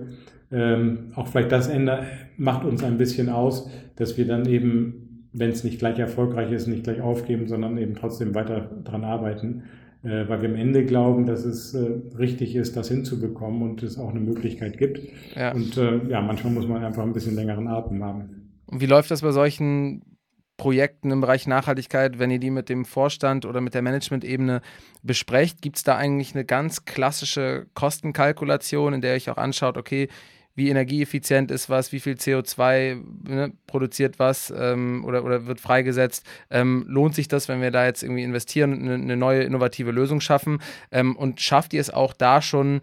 [0.51, 2.03] ähm, auch vielleicht das ändert,
[2.37, 6.67] macht uns ein bisschen aus, dass wir dann eben, wenn es nicht gleich erfolgreich ist,
[6.67, 9.63] nicht gleich aufgeben, sondern eben trotzdem weiter dran arbeiten,
[10.03, 13.99] äh, weil wir am Ende glauben, dass es äh, richtig ist, das hinzubekommen und es
[13.99, 15.01] auch eine Möglichkeit gibt.
[15.35, 15.53] Ja.
[15.53, 18.49] Und äh, ja, manchmal muss man einfach ein bisschen längeren Atem haben.
[18.65, 20.01] Und wie läuft das bei solchen
[20.59, 24.61] Projekten im Bereich Nachhaltigkeit, wenn ihr die mit dem Vorstand oder mit der Management-Ebene
[25.01, 29.77] besprecht, gibt es da eigentlich eine ganz klassische Kostenkalkulation, in der ihr euch auch anschaut,
[29.77, 30.09] okay,
[30.55, 36.25] wie energieeffizient ist was, wie viel CO2 ne, produziert was ähm, oder, oder wird freigesetzt.
[36.49, 39.91] Ähm, lohnt sich das, wenn wir da jetzt irgendwie investieren und eine, eine neue innovative
[39.91, 40.59] Lösung schaffen?
[40.91, 42.81] Ähm, und schafft ihr es auch da schon,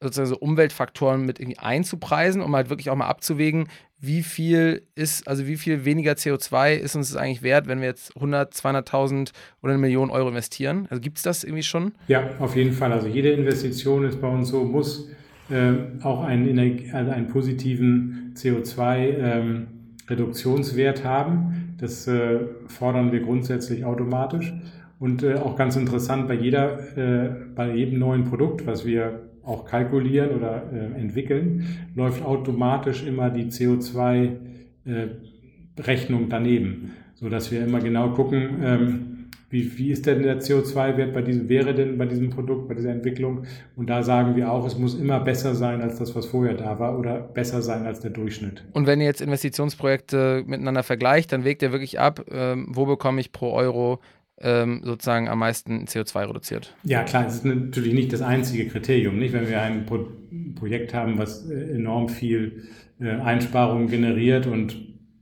[0.00, 5.26] sozusagen so Umweltfaktoren mit irgendwie einzupreisen, um halt wirklich auch mal abzuwägen, wie viel ist,
[5.26, 9.30] also wie viel weniger CO2 ist uns das eigentlich wert, wenn wir jetzt 100, 200.000
[9.62, 10.86] oder eine Million Euro investieren?
[10.90, 11.94] Also gibt es das irgendwie schon?
[12.08, 12.92] Ja, auf jeden Fall.
[12.92, 15.08] Also jede Investition ist bei uns so, muss
[15.50, 16.58] äh, auch einen,
[16.92, 21.74] also einen positiven CO2-Reduktionswert ähm, haben.
[21.78, 24.54] Das äh, fordern wir grundsätzlich automatisch.
[24.98, 29.66] Und äh, auch ganz interessant, bei, jeder, äh, bei jedem neuen Produkt, was wir auch
[29.66, 38.08] kalkulieren oder äh, entwickeln, läuft automatisch immer die CO2-Rechnung äh, daneben, sodass wir immer genau
[38.10, 39.15] gucken, ähm,
[39.48, 42.90] wie, wie ist denn der CO2-Wert bei diesem, wäre denn bei diesem Produkt, bei dieser
[42.90, 43.44] Entwicklung?
[43.76, 46.78] Und da sagen wir auch, es muss immer besser sein als das, was vorher da
[46.78, 48.64] war oder besser sein als der Durchschnitt.
[48.72, 53.20] Und wenn ihr jetzt Investitionsprojekte miteinander vergleicht, dann wägt ihr wirklich ab, ähm, wo bekomme
[53.20, 54.00] ich pro Euro
[54.38, 56.74] ähm, sozusagen am meisten CO2 reduziert.
[56.82, 59.18] Ja, klar, das ist natürlich nicht das einzige Kriterium.
[59.18, 60.08] Nicht, wenn wir ein Pro
[60.56, 62.64] Projekt haben, was äh, enorm viel
[63.00, 64.76] äh, Einsparungen generiert und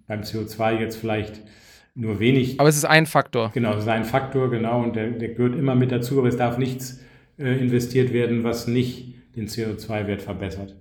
[0.06, 1.42] beim CO2 jetzt vielleicht
[1.94, 2.60] nur wenig.
[2.60, 3.50] Aber es ist ein Faktor.
[3.54, 6.36] Genau, es ist ein Faktor, genau, und der, der gehört immer mit dazu, aber es
[6.36, 7.00] darf nichts
[7.38, 10.76] äh, investiert werden, was nicht den CO2-Wert verbessert.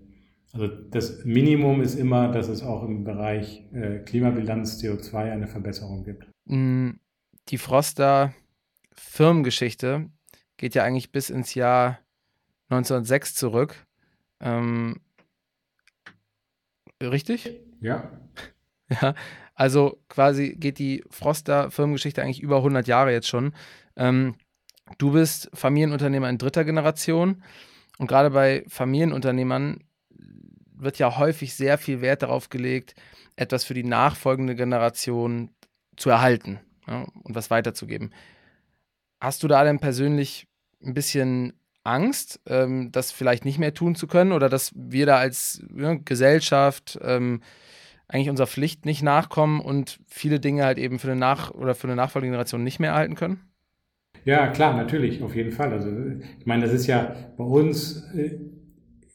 [0.53, 6.03] Also das Minimum ist immer, dass es auch im Bereich äh, Klimabilanz CO2 eine Verbesserung
[6.03, 6.27] gibt.
[6.45, 6.91] Mm,
[7.49, 8.33] die Froster
[8.93, 10.09] Firmengeschichte
[10.57, 11.99] geht ja eigentlich bis ins Jahr
[12.69, 13.87] 1906 zurück.
[14.39, 15.01] Ähm,
[17.01, 17.59] richtig?
[17.81, 18.11] Ja.
[19.01, 19.15] Ja,
[19.55, 23.53] also quasi geht die Froster Firmengeschichte eigentlich über 100 Jahre jetzt schon.
[23.95, 24.35] Ähm,
[24.97, 27.43] du bist Familienunternehmer in dritter Generation
[27.97, 29.83] und gerade bei Familienunternehmern
[30.75, 32.95] wird ja häufig sehr viel Wert darauf gelegt,
[33.35, 35.49] etwas für die nachfolgende Generation
[35.95, 38.11] zu erhalten ja, und was weiterzugeben.
[39.19, 40.47] Hast du da denn persönlich
[40.83, 41.53] ein bisschen
[41.83, 45.95] Angst, ähm, das vielleicht nicht mehr tun zu können oder dass wir da als ja,
[45.95, 47.41] Gesellschaft ähm,
[48.07, 51.87] eigentlich unserer Pflicht nicht nachkommen und viele Dinge halt eben für eine Nach- oder für
[51.87, 53.41] eine nachfolgende Generation nicht mehr erhalten können?
[54.25, 55.73] Ja, klar, natürlich, auf jeden Fall.
[55.73, 55.89] Also
[56.39, 58.37] ich meine, das ist ja bei uns äh,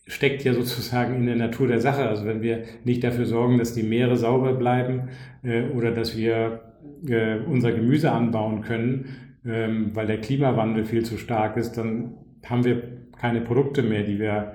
[0.06, 2.08] steckt ja sozusagen in der Natur der Sache.
[2.08, 5.08] Also wenn wir nicht dafür sorgen, dass die Meere sauber bleiben
[5.42, 6.74] äh, oder dass wir
[7.06, 12.64] äh, unser Gemüse anbauen können, ähm, weil der Klimawandel viel zu stark ist, dann haben
[12.64, 12.82] wir
[13.18, 14.54] keine Produkte mehr, die wir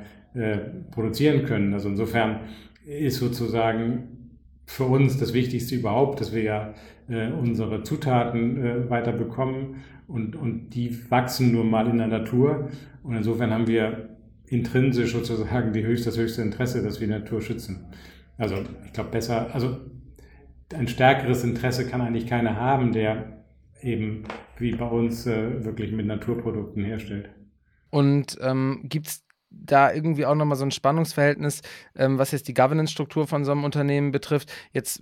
[0.89, 1.75] produzieren können.
[1.75, 2.39] Also insofern
[2.85, 4.22] ist sozusagen
[4.65, 6.73] für uns das Wichtigste überhaupt, dass wir ja
[7.09, 12.69] äh, unsere Zutaten äh, weiter bekommen und, und die wachsen nur mal in der Natur.
[13.03, 17.41] Und insofern haben wir intrinsisch sozusagen die höchste, das höchste Interesse, dass wir die Natur
[17.41, 17.87] schützen.
[18.37, 19.77] Also ich glaube besser, also
[20.73, 23.43] ein stärkeres Interesse kann eigentlich keiner haben, der
[23.81, 24.23] eben
[24.57, 27.29] wie bei uns äh, wirklich mit Naturprodukten herstellt.
[27.89, 31.61] Und ähm, gibt es da irgendwie auch nochmal so ein Spannungsverhältnis,
[31.95, 34.51] ähm, was jetzt die Governance-Struktur von so einem Unternehmen betrifft.
[34.73, 35.01] Jetzt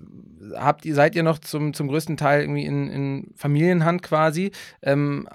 [0.55, 5.27] habt ihr, seid ihr noch zum, zum größten Teil irgendwie in, in Familienhand quasi, ähm,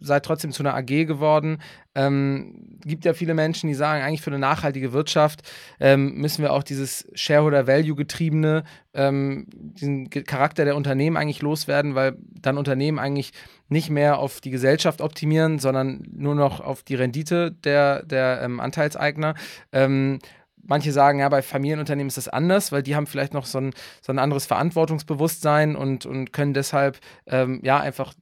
[0.00, 1.58] seid trotzdem zu einer AG geworden.
[2.06, 5.42] Ähm, gibt ja viele Menschen, die sagen, eigentlich für eine nachhaltige Wirtschaft
[5.80, 12.58] ähm, müssen wir auch dieses Shareholder-Value-getriebene, ähm, diesen Charakter der Unternehmen eigentlich loswerden, weil dann
[12.58, 13.32] Unternehmen eigentlich
[13.68, 18.60] nicht mehr auf die Gesellschaft optimieren, sondern nur noch auf die Rendite der, der ähm,
[18.60, 19.34] Anteilseigner.
[19.72, 20.18] Ähm,
[20.62, 23.72] manche sagen, ja, bei Familienunternehmen ist das anders, weil die haben vielleicht noch so ein,
[24.00, 28.14] so ein anderes Verantwortungsbewusstsein und, und können deshalb ähm, ja einfach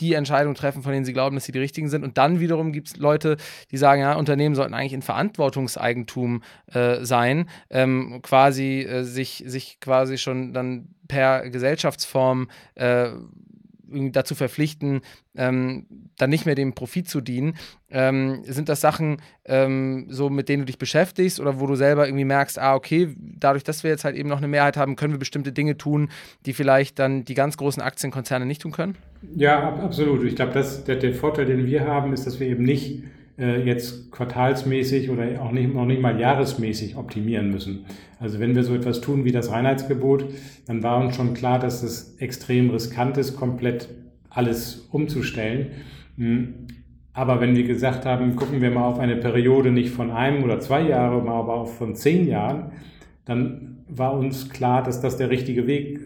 [0.00, 2.04] die Entscheidungen treffen, von denen sie glauben, dass sie die richtigen sind.
[2.04, 3.36] Und dann wiederum gibt es Leute,
[3.70, 9.80] die sagen, ja, Unternehmen sollten eigentlich in Verantwortungseigentum äh, sein, ähm, quasi äh, sich, sich
[9.80, 13.10] quasi schon dann per Gesellschaftsform äh,
[14.12, 15.00] dazu verpflichten,
[15.36, 15.86] ähm,
[16.16, 17.56] dann nicht mehr dem Profit zu dienen.
[17.90, 22.06] Ähm, sind das Sachen, ähm, so mit denen du dich beschäftigst oder wo du selber
[22.06, 25.12] irgendwie merkst, ah, okay, dadurch, dass wir jetzt halt eben noch eine Mehrheit haben, können
[25.12, 26.10] wir bestimmte Dinge tun,
[26.46, 28.96] die vielleicht dann die ganz großen Aktienkonzerne nicht tun können?
[29.36, 30.24] Ja, ab, absolut.
[30.24, 33.02] Ich glaube, der, der Vorteil, den wir haben, ist, dass wir eben nicht
[33.38, 37.86] äh, jetzt quartalsmäßig oder auch nicht, noch nicht mal jahresmäßig optimieren müssen.
[38.18, 40.26] Also wenn wir so etwas tun wie das Reinheitsgebot,
[40.66, 43.88] dann war uns schon klar, dass es extrem riskant ist, komplett
[44.28, 45.68] alles umzustellen.
[46.16, 46.54] Hm.
[47.12, 50.60] Aber wenn wir gesagt haben, gucken wir mal auf eine Periode nicht von einem oder
[50.60, 52.72] zwei Jahren, aber auch von zehn Jahren,
[53.24, 56.00] dann war uns klar, dass das der richtige Weg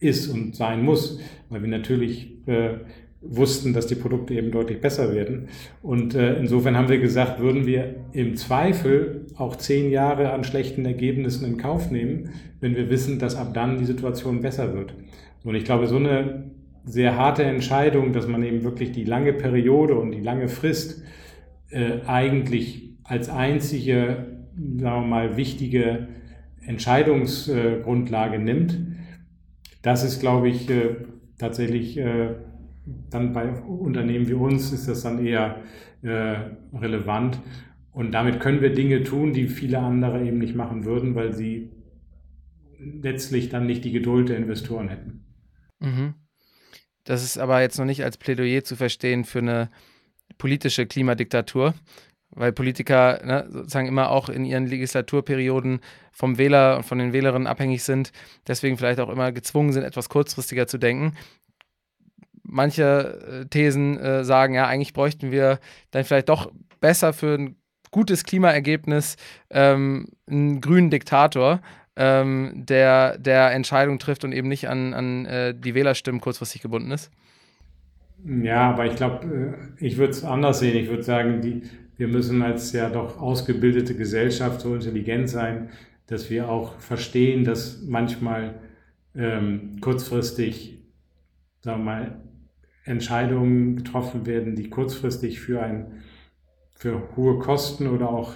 [0.00, 2.78] ist und sein muss, weil wir natürlich äh,
[3.22, 5.48] wussten, dass die Produkte eben deutlich besser werden.
[5.82, 10.86] Und äh, insofern haben wir gesagt, würden wir im Zweifel auch zehn Jahre an schlechten
[10.86, 14.94] Ergebnissen in Kauf nehmen, wenn wir wissen, dass ab dann die Situation besser wird.
[15.44, 16.50] Und ich glaube, so eine
[16.84, 21.02] sehr harte Entscheidung, dass man eben wirklich die lange Periode und die lange Frist
[21.70, 24.26] äh, eigentlich als einzige,
[24.78, 26.08] sagen wir mal, wichtige
[26.64, 28.78] Entscheidungsgrundlage nimmt,
[29.82, 30.96] das ist, glaube ich, äh,
[31.40, 32.34] tatsächlich äh,
[33.10, 35.62] dann bei Unternehmen wie uns ist das dann eher
[36.02, 36.36] äh,
[36.72, 37.40] relevant.
[37.92, 41.70] Und damit können wir Dinge tun, die viele andere eben nicht machen würden, weil sie
[42.78, 45.24] letztlich dann nicht die Geduld der Investoren hätten.
[45.80, 46.14] Mhm.
[47.04, 49.70] Das ist aber jetzt noch nicht als Plädoyer zu verstehen für eine
[50.38, 51.74] politische Klimadiktatur,
[52.30, 55.80] weil Politiker ne, sozusagen immer auch in ihren Legislaturperioden
[56.12, 58.12] vom Wähler und von den Wählerinnen abhängig sind,
[58.46, 61.14] deswegen vielleicht auch immer gezwungen sind, etwas kurzfristiger zu denken
[62.50, 65.58] manche äh, Thesen äh, sagen, ja, eigentlich bräuchten wir
[65.90, 67.56] dann vielleicht doch besser für ein
[67.90, 69.16] gutes Klimaergebnis
[69.50, 71.60] ähm, einen grünen Diktator,
[71.96, 76.90] ähm, der, der Entscheidungen trifft und eben nicht an, an äh, die Wählerstimmen kurzfristig gebunden
[76.92, 77.10] ist?
[78.24, 80.76] Ja, aber ich glaube, äh, ich würde es anders sehen.
[80.76, 81.62] Ich würde sagen, die,
[82.00, 85.68] wir müssen als ja doch ausgebildete Gesellschaft so intelligent sein,
[86.06, 88.54] dass wir auch verstehen, dass manchmal
[89.14, 90.78] ähm, kurzfristig,
[91.60, 92.20] sagen wir mal,
[92.86, 96.00] Entscheidungen getroffen werden, die kurzfristig für, ein,
[96.74, 98.32] für hohe Kosten oder auch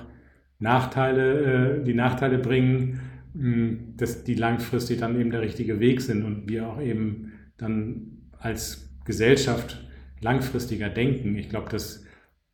[0.58, 3.00] Nachteile, äh, die Nachteile bringen,
[3.32, 8.28] mh, dass die langfristig dann eben der richtige Weg sind und wir auch eben dann
[8.38, 9.88] als Gesellschaft
[10.20, 11.34] langfristiger denken.
[11.36, 12.03] Ich glaube, dass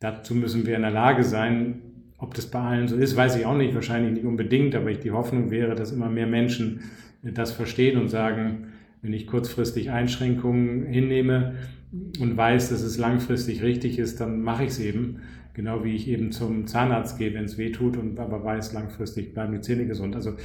[0.01, 1.81] dazu müssen wir in der Lage sein.
[2.17, 4.99] Ob das bei allen so ist, weiß ich auch nicht, wahrscheinlich nicht unbedingt, aber ich,
[4.99, 6.81] die Hoffnung wäre, dass immer mehr Menschen
[7.23, 8.67] das verstehen und sagen,
[9.01, 11.55] wenn ich kurzfristig Einschränkungen hinnehme,
[12.19, 15.21] und weiß, dass es langfristig richtig ist, dann mache ich es eben.
[15.53, 19.33] Genau wie ich eben zum Zahnarzt gehe, wenn es weh tut und aber weiß, langfristig
[19.33, 20.15] bleiben die Zähne gesund.
[20.15, 20.37] Also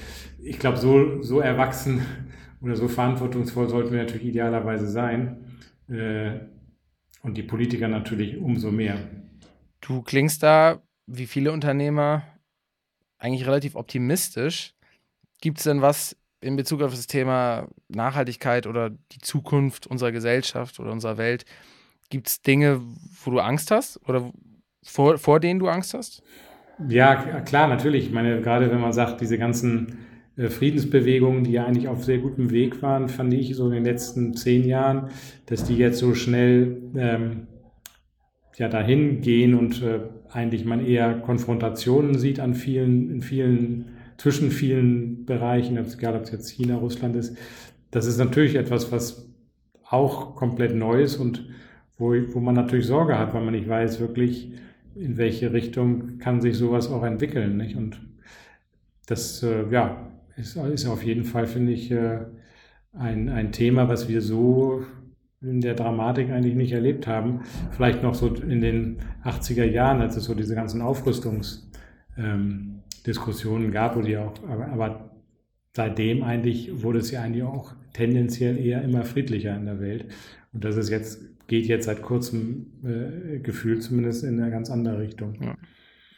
[0.43, 2.01] ich glaube, so, so erwachsen
[2.61, 5.37] oder so verantwortungsvoll sollten wir natürlich idealerweise sein.
[5.89, 6.41] Äh,
[7.23, 8.97] und die Politiker natürlich umso mehr.
[9.87, 12.25] Du klingst da, wie viele Unternehmer,
[13.19, 14.75] eigentlich relativ optimistisch.
[15.41, 20.81] Gibt es denn was in Bezug auf das Thema Nachhaltigkeit oder die Zukunft unserer Gesellschaft
[20.81, 21.45] oder unserer Welt,
[22.11, 22.81] gibt es Dinge,
[23.25, 24.33] wo du Angst hast oder
[24.83, 26.21] vor, vor denen du Angst hast?
[26.89, 28.07] Ja, klar, natürlich.
[28.07, 29.99] Ich meine, gerade wenn man sagt, diese ganzen
[30.37, 33.85] äh, Friedensbewegungen, die ja eigentlich auf sehr gutem Weg waren, fand ich so in den
[33.85, 35.11] letzten zehn Jahren,
[35.47, 37.47] dass die jetzt so schnell ähm,
[38.59, 44.51] ja dahin gehen und äh, eigentlich man eher Konfrontationen sieht an vielen, in vielen, zwischen
[44.51, 47.37] vielen Bereichen, egal ob es jetzt China, Russland ist.
[47.91, 49.29] Das ist natürlich etwas, was
[49.89, 51.49] auch komplett neu ist und
[51.99, 54.53] wo, wo man natürlich Sorge hat, weil man nicht weiß wirklich,
[54.95, 57.57] in welche Richtung kann sich sowas auch entwickeln.
[57.57, 57.77] Nicht?
[57.77, 58.01] Und
[59.07, 62.21] das, äh, ja, ist, ist auf jeden Fall, finde ich, äh,
[62.93, 64.85] ein, ein Thema, was wir so
[65.47, 67.43] in der Dramatik eigentlich nicht erlebt haben.
[67.71, 73.97] Vielleicht noch so in den 80er Jahren, als es so diese ganzen Aufrüstungsdiskussionen ähm, gab,
[73.97, 75.11] wo die auch, aber, aber,
[75.75, 80.07] seitdem eigentlich wurde es ja eigentlich auch tendenziell eher immer friedlicher in der Welt.
[80.55, 85.01] Und das ist jetzt, geht jetzt seit kurzem äh, Gefühl zumindest in eine ganz andere
[85.01, 85.35] Richtung.
[85.39, 85.55] Ja.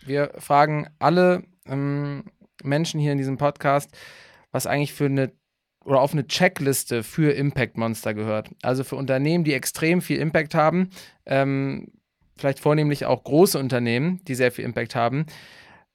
[0.07, 2.23] Wir fragen alle ähm,
[2.62, 3.91] Menschen hier in diesem Podcast,
[4.53, 5.33] was eigentlich für eine
[5.85, 8.51] oder auf eine Checkliste für Impact Monster gehört.
[8.62, 10.91] Also für Unternehmen, die extrem viel Impact haben,
[11.27, 11.88] ähm,
[12.37, 15.27] vielleicht vornehmlich auch große Unternehmen, die sehr viel Impact haben.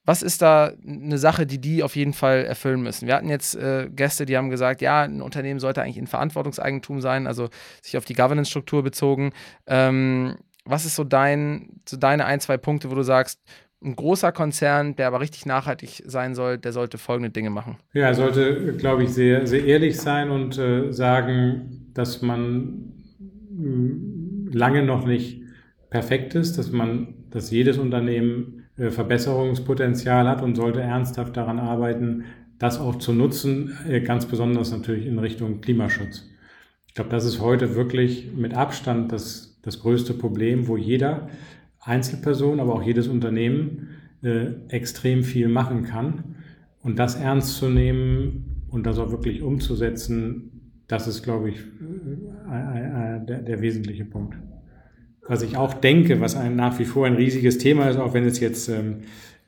[0.06, 3.06] Was ist da eine Sache, die die auf jeden Fall erfüllen müssen?
[3.06, 7.00] Wir hatten jetzt äh, Gäste, die haben gesagt, ja, ein Unternehmen sollte eigentlich in Verantwortungseigentum
[7.00, 7.48] sein, also
[7.80, 9.32] sich auf die Governance-Struktur bezogen.
[9.66, 13.40] Ähm, was ist so dein, so deine ein, zwei Punkte, wo du sagst,
[13.82, 17.76] ein großer Konzern, der aber richtig nachhaltig sein soll, der sollte folgende Dinge machen.
[17.92, 22.92] Ja, er sollte, glaube ich, sehr, sehr ehrlich sein und äh, sagen, dass man
[23.50, 25.42] hm, lange noch nicht
[25.90, 32.24] perfekt ist, dass man, dass jedes Unternehmen äh, Verbesserungspotenzial hat und sollte ernsthaft daran arbeiten,
[32.58, 36.28] das auch zu nutzen, äh, ganz besonders natürlich in Richtung Klimaschutz.
[36.88, 41.28] Ich glaube, das ist heute wirklich mit Abstand das, das größte Problem, wo jeder
[41.84, 43.88] Einzelperson, aber auch jedes Unternehmen
[44.22, 46.36] äh, extrem viel machen kann.
[46.82, 50.50] Und das ernst zu nehmen und das auch wirklich umzusetzen,
[50.88, 54.36] das ist, glaube ich, äh, äh, der, der, wesentliche Punkt.
[55.26, 58.24] Was ich auch denke, was ein, nach wie vor ein riesiges Thema ist, auch wenn
[58.24, 58.98] es jetzt ähm,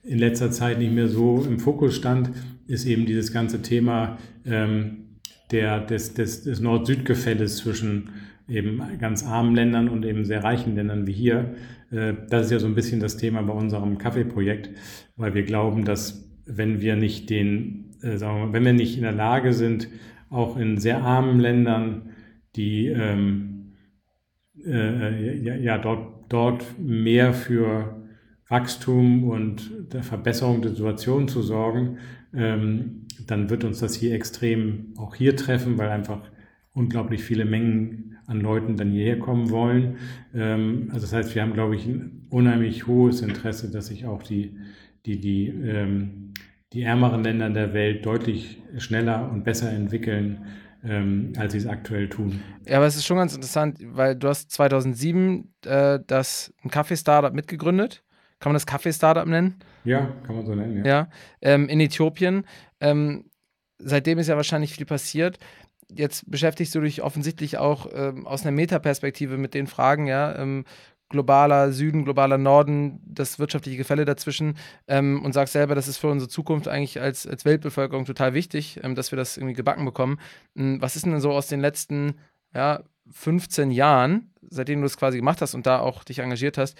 [0.02, 2.30] in letzter Zeit nicht mehr so im Fokus stand,
[2.66, 5.06] ist eben dieses ganze Thema ähm,
[5.50, 8.10] der, des, des, des Nord-Süd-Gefälles zwischen
[8.48, 11.54] eben ganz armen Ländern und eben sehr reichen Ländern wie hier.
[11.90, 14.70] Äh, das ist ja so ein bisschen das Thema bei unserem Kaffeeprojekt,
[15.16, 18.96] weil wir glauben, dass wenn wir nicht den, äh, sagen wir mal, wenn wir nicht
[18.96, 19.88] in der Lage sind,
[20.30, 22.10] auch in sehr armen Ländern,
[22.56, 23.72] die ähm,
[24.64, 28.02] äh, ja, ja, dort, dort mehr für
[28.48, 31.98] Wachstum und der Verbesserung der Situation zu sorgen,
[32.34, 36.20] ähm, dann wird uns das hier extrem auch hier treffen, weil einfach
[36.72, 39.98] unglaublich viele Mengen an Leuten dann hierher kommen wollen.
[40.34, 44.22] Ähm, also das heißt, wir haben, glaube ich, ein unheimlich hohes Interesse, dass sich auch
[44.22, 44.56] die,
[45.06, 46.34] die, die, ähm,
[46.72, 50.46] die ärmeren Länder der Welt deutlich schneller und besser entwickeln,
[50.84, 52.40] ähm, als sie es aktuell tun.
[52.66, 57.32] Ja, aber es ist schon ganz interessant, weil du hast 2007 äh, das ein Kaffee-Startup
[57.32, 58.02] mitgegründet.
[58.38, 59.56] Kann man das Kaffee-Startup nennen?
[59.84, 60.84] Ja, kann man so nennen, ja.
[60.84, 61.08] ja
[61.40, 62.44] ähm, in Äthiopien.
[62.80, 63.30] Ähm,
[63.78, 65.38] seitdem ist ja wahrscheinlich viel passiert
[65.94, 70.64] jetzt beschäftigst du dich offensichtlich auch ähm, aus einer Metaperspektive mit den Fragen, ja, ähm,
[71.08, 74.56] globaler Süden, globaler Norden, das wirtschaftliche Gefälle dazwischen
[74.88, 78.80] ähm, und sagst selber, das ist für unsere Zukunft eigentlich als, als Weltbevölkerung total wichtig,
[78.82, 80.18] ähm, dass wir das irgendwie gebacken bekommen.
[80.56, 82.14] Ähm, was ist denn so aus den letzten
[82.54, 86.76] ja, 15 Jahren, seitdem du es quasi gemacht hast und da auch dich engagiert hast,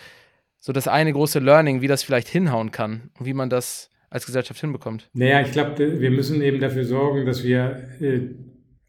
[0.59, 4.27] so das eine große Learning, wie das vielleicht hinhauen kann und wie man das als
[4.27, 5.09] Gesellschaft hinbekommt?
[5.12, 8.31] Naja, ich glaube, wir müssen eben dafür sorgen, dass wir äh,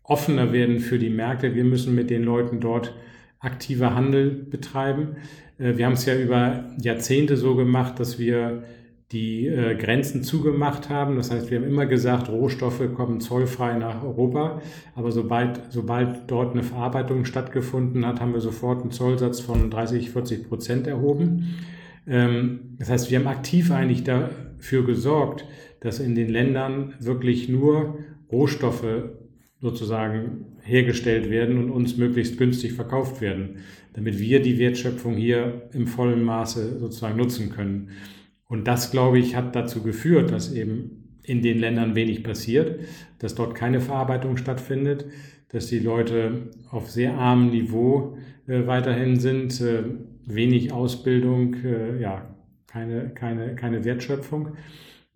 [0.07, 1.53] offener werden für die Märkte.
[1.53, 2.95] Wir müssen mit den Leuten dort
[3.39, 5.17] aktiver Handel betreiben.
[5.59, 8.63] Äh, wir haben es ja über Jahrzehnte so gemacht, dass wir
[9.11, 11.15] die äh, Grenzen zugemacht haben.
[11.15, 14.61] Das heißt, wir haben immer gesagt, Rohstoffe kommen zollfrei nach Europa.
[14.95, 20.11] Aber sobald, sobald dort eine Verarbeitung stattgefunden hat, haben wir sofort einen Zollsatz von 30,
[20.11, 21.55] 40 Prozent erhoben.
[22.05, 25.45] Ähm, das heißt, wir haben aktiv eigentlich dafür gesorgt,
[25.79, 28.85] dass in den Ländern wirklich nur Rohstoffe
[29.59, 33.57] sozusagen hergestellt werden und uns möglichst günstig verkauft werden,
[33.93, 37.89] damit wir die Wertschöpfung hier im vollen Maße sozusagen nutzen können.
[38.45, 42.79] Und das, glaube ich, hat dazu geführt, dass eben in den Ländern wenig passiert,
[43.19, 45.05] dass dort keine Verarbeitung stattfindet,
[45.49, 49.83] dass die Leute auf sehr armem Niveau äh, weiterhin sind, äh,
[50.25, 52.35] wenig Ausbildung, äh, ja,
[52.67, 54.49] keine, keine, keine Wertschöpfung.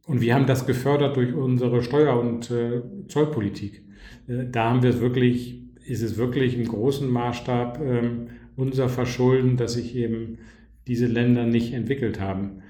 [0.06, 3.84] Und wir haben das gefördert durch unsere Steuer- und äh, Zollpolitik.
[4.28, 9.58] Äh, da haben wir es wirklich, ist es wirklich im großen Maßstab ähm, unser Verschulden,
[9.58, 10.40] dass sich eben
[10.88, 12.62] diese Länder nicht entwickelt haben.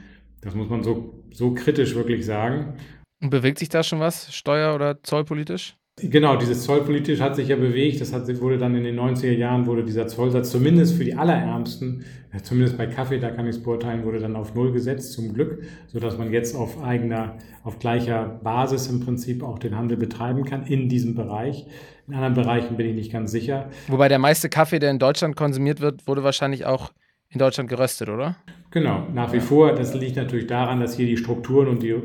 [0.41, 2.73] Das muss man so, so kritisch wirklich sagen.
[3.21, 5.75] Und bewegt sich da schon was, steuer- oder zollpolitisch?
[6.03, 8.01] Genau, dieses zollpolitisch hat sich ja bewegt.
[8.01, 12.03] Das hat, wurde dann in den 90er Jahren, wurde dieser Zollsatz zumindest für die Allerärmsten,
[12.43, 15.63] zumindest bei Kaffee, da kann ich es beurteilen, wurde dann auf Null gesetzt, zum Glück,
[15.87, 20.65] sodass man jetzt auf eigener, auf gleicher Basis im Prinzip auch den Handel betreiben kann
[20.65, 21.67] in diesem Bereich.
[22.07, 23.69] In anderen Bereichen bin ich nicht ganz sicher.
[23.87, 26.91] Wobei der meiste Kaffee, der in Deutschland konsumiert wird, wurde wahrscheinlich auch
[27.29, 28.37] in Deutschland geröstet, oder?
[28.71, 29.73] Genau, nach wie vor.
[29.73, 31.95] Das liegt natürlich daran, dass hier die Strukturen und die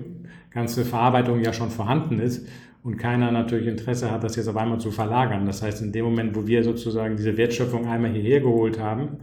[0.51, 2.47] ganze Verarbeitung ja schon vorhanden ist
[2.87, 5.45] und keiner natürlich Interesse hat, das jetzt auf einmal zu verlagern.
[5.45, 9.19] Das heißt, in dem Moment, wo wir sozusagen diese Wertschöpfung einmal hierher geholt haben,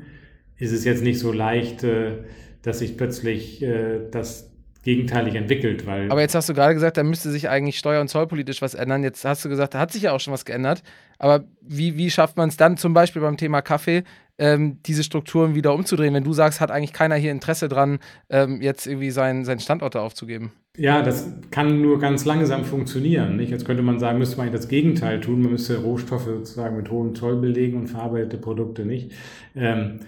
[0.58, 2.26] ist es jetzt nicht so leicht, äh,
[2.62, 4.52] dass sich plötzlich äh, das
[4.84, 5.88] gegenteilig entwickelt.
[5.88, 8.74] Weil Aber jetzt hast du gerade gesagt, da müsste sich eigentlich steuer- und zollpolitisch was
[8.74, 9.02] ändern.
[9.02, 10.84] Jetzt hast du gesagt, da hat sich ja auch schon was geändert.
[11.18, 14.04] Aber wie, wie schafft man es dann zum Beispiel beim Thema Kaffee,
[14.38, 18.00] ähm, diese Strukturen wieder umzudrehen, wenn du sagst, hat eigentlich keiner hier Interesse dran,
[18.30, 20.52] ähm, jetzt irgendwie seinen, seinen Standort da aufzugeben?
[20.76, 23.38] Ja, das kann nur ganz langsam funktionieren.
[23.38, 23.52] Nicht?
[23.52, 25.42] Jetzt könnte man sagen, müsste man das Gegenteil tun.
[25.44, 29.12] Man müsste Rohstoffe sozusagen mit hohem Zoll belegen und verarbeitete Produkte nicht.
[29.56, 30.00] Ähm,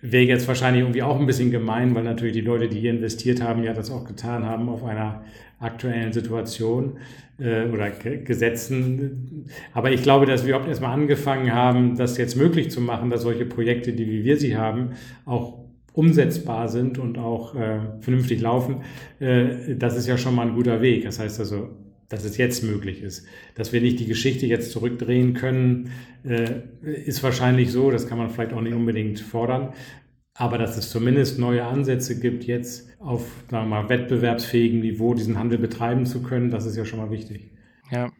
[0.00, 3.40] Wäre jetzt wahrscheinlich irgendwie auch ein bisschen gemein, weil natürlich die Leute, die hier investiert
[3.40, 5.22] haben, ja das auch getan haben auf einer
[5.60, 6.98] aktuellen Situation
[7.38, 9.46] äh, oder Gesetzen.
[9.72, 13.22] Aber ich glaube, dass wir überhaupt erstmal angefangen haben, das jetzt möglich zu machen, dass
[13.22, 14.94] solche Projekte, die wie wir sie haben,
[15.24, 15.61] auch
[15.92, 18.82] umsetzbar sind und auch äh, vernünftig laufen,
[19.20, 21.04] äh, das ist ja schon mal ein guter Weg.
[21.04, 21.70] Das heißt also,
[22.08, 23.26] dass es jetzt möglich ist.
[23.54, 25.90] Dass wir nicht die Geschichte jetzt zurückdrehen können,
[26.24, 27.90] äh, ist wahrscheinlich so.
[27.90, 29.72] Das kann man vielleicht auch nicht unbedingt fordern.
[30.34, 35.38] Aber dass es zumindest neue Ansätze gibt, jetzt auf sagen wir mal, wettbewerbsfähigem Niveau diesen
[35.38, 37.50] Handel betreiben zu können, das ist ja schon mal wichtig.
[37.90, 38.10] Ja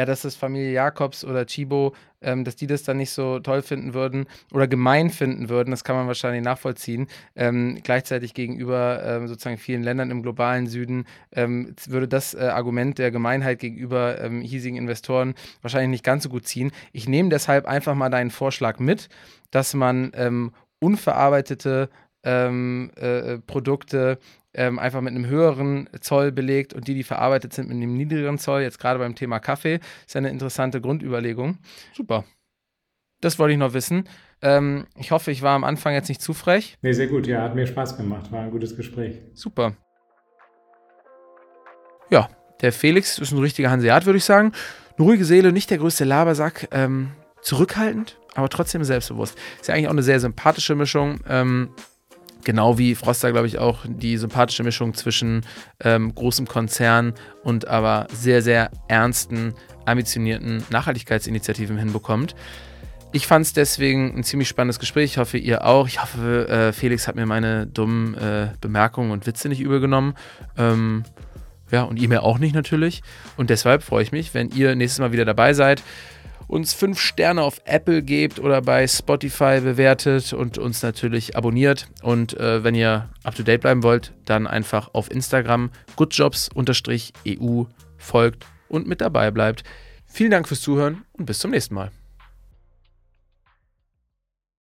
[0.00, 1.92] ja, dass das Familie Jakobs oder Chibo,
[2.22, 5.84] ähm, dass die das dann nicht so toll finden würden oder gemein finden würden, das
[5.84, 7.06] kann man wahrscheinlich nachvollziehen.
[7.36, 12.96] Ähm, gleichzeitig gegenüber ähm, sozusagen vielen Ländern im globalen Süden ähm, würde das äh, Argument
[12.96, 16.72] der Gemeinheit gegenüber ähm, hiesigen Investoren wahrscheinlich nicht ganz so gut ziehen.
[16.92, 19.10] Ich nehme deshalb einfach mal deinen Vorschlag mit,
[19.50, 21.90] dass man ähm, unverarbeitete
[22.22, 24.18] ähm, äh, Produkte
[24.54, 28.38] ähm, einfach mit einem höheren Zoll belegt und die, die verarbeitet sind, mit einem niedrigeren
[28.38, 28.62] Zoll.
[28.62, 31.58] Jetzt gerade beim Thema Kaffee ist eine interessante Grundüberlegung.
[31.92, 32.24] Super.
[33.20, 34.08] Das wollte ich noch wissen.
[34.42, 36.78] Ähm, ich hoffe, ich war am Anfang jetzt nicht zu frech.
[36.82, 37.26] Nee, sehr gut.
[37.26, 38.32] Ja, hat mir Spaß gemacht.
[38.32, 39.20] War ein gutes Gespräch.
[39.34, 39.76] Super.
[42.08, 42.28] Ja,
[42.60, 44.52] der Felix ist ein richtiger Hanseat, würde ich sagen.
[44.96, 46.68] Eine ruhige Seele, nicht der größte Labersack.
[46.72, 49.38] Ähm, zurückhaltend, aber trotzdem selbstbewusst.
[49.60, 51.20] Ist ja eigentlich auch eine sehr sympathische Mischung.
[51.28, 51.70] Ähm,
[52.44, 55.42] Genau wie Froster, glaube ich, auch die sympathische Mischung zwischen
[55.80, 62.34] ähm, großem Konzern und aber sehr, sehr ernsten, ambitionierten Nachhaltigkeitsinitiativen hinbekommt.
[63.12, 65.12] Ich fand es deswegen ein ziemlich spannendes Gespräch.
[65.12, 65.88] Ich hoffe, ihr auch.
[65.88, 70.14] Ich hoffe, äh, Felix hat mir meine dummen äh, Bemerkungen und Witze nicht übergenommen.
[70.56, 71.02] Ähm,
[71.72, 73.02] ja, und ihr mir auch nicht natürlich.
[73.36, 75.82] Und deshalb freue ich mich, wenn ihr nächstes Mal wieder dabei seid
[76.50, 81.86] uns fünf Sterne auf Apple gebt oder bei Spotify bewertet und uns natürlich abonniert.
[82.02, 87.64] Und äh, wenn ihr up to date bleiben wollt, dann einfach auf Instagram goodjobs-eu
[87.96, 89.62] folgt und mit dabei bleibt.
[90.06, 91.92] Vielen Dank fürs Zuhören und bis zum nächsten Mal.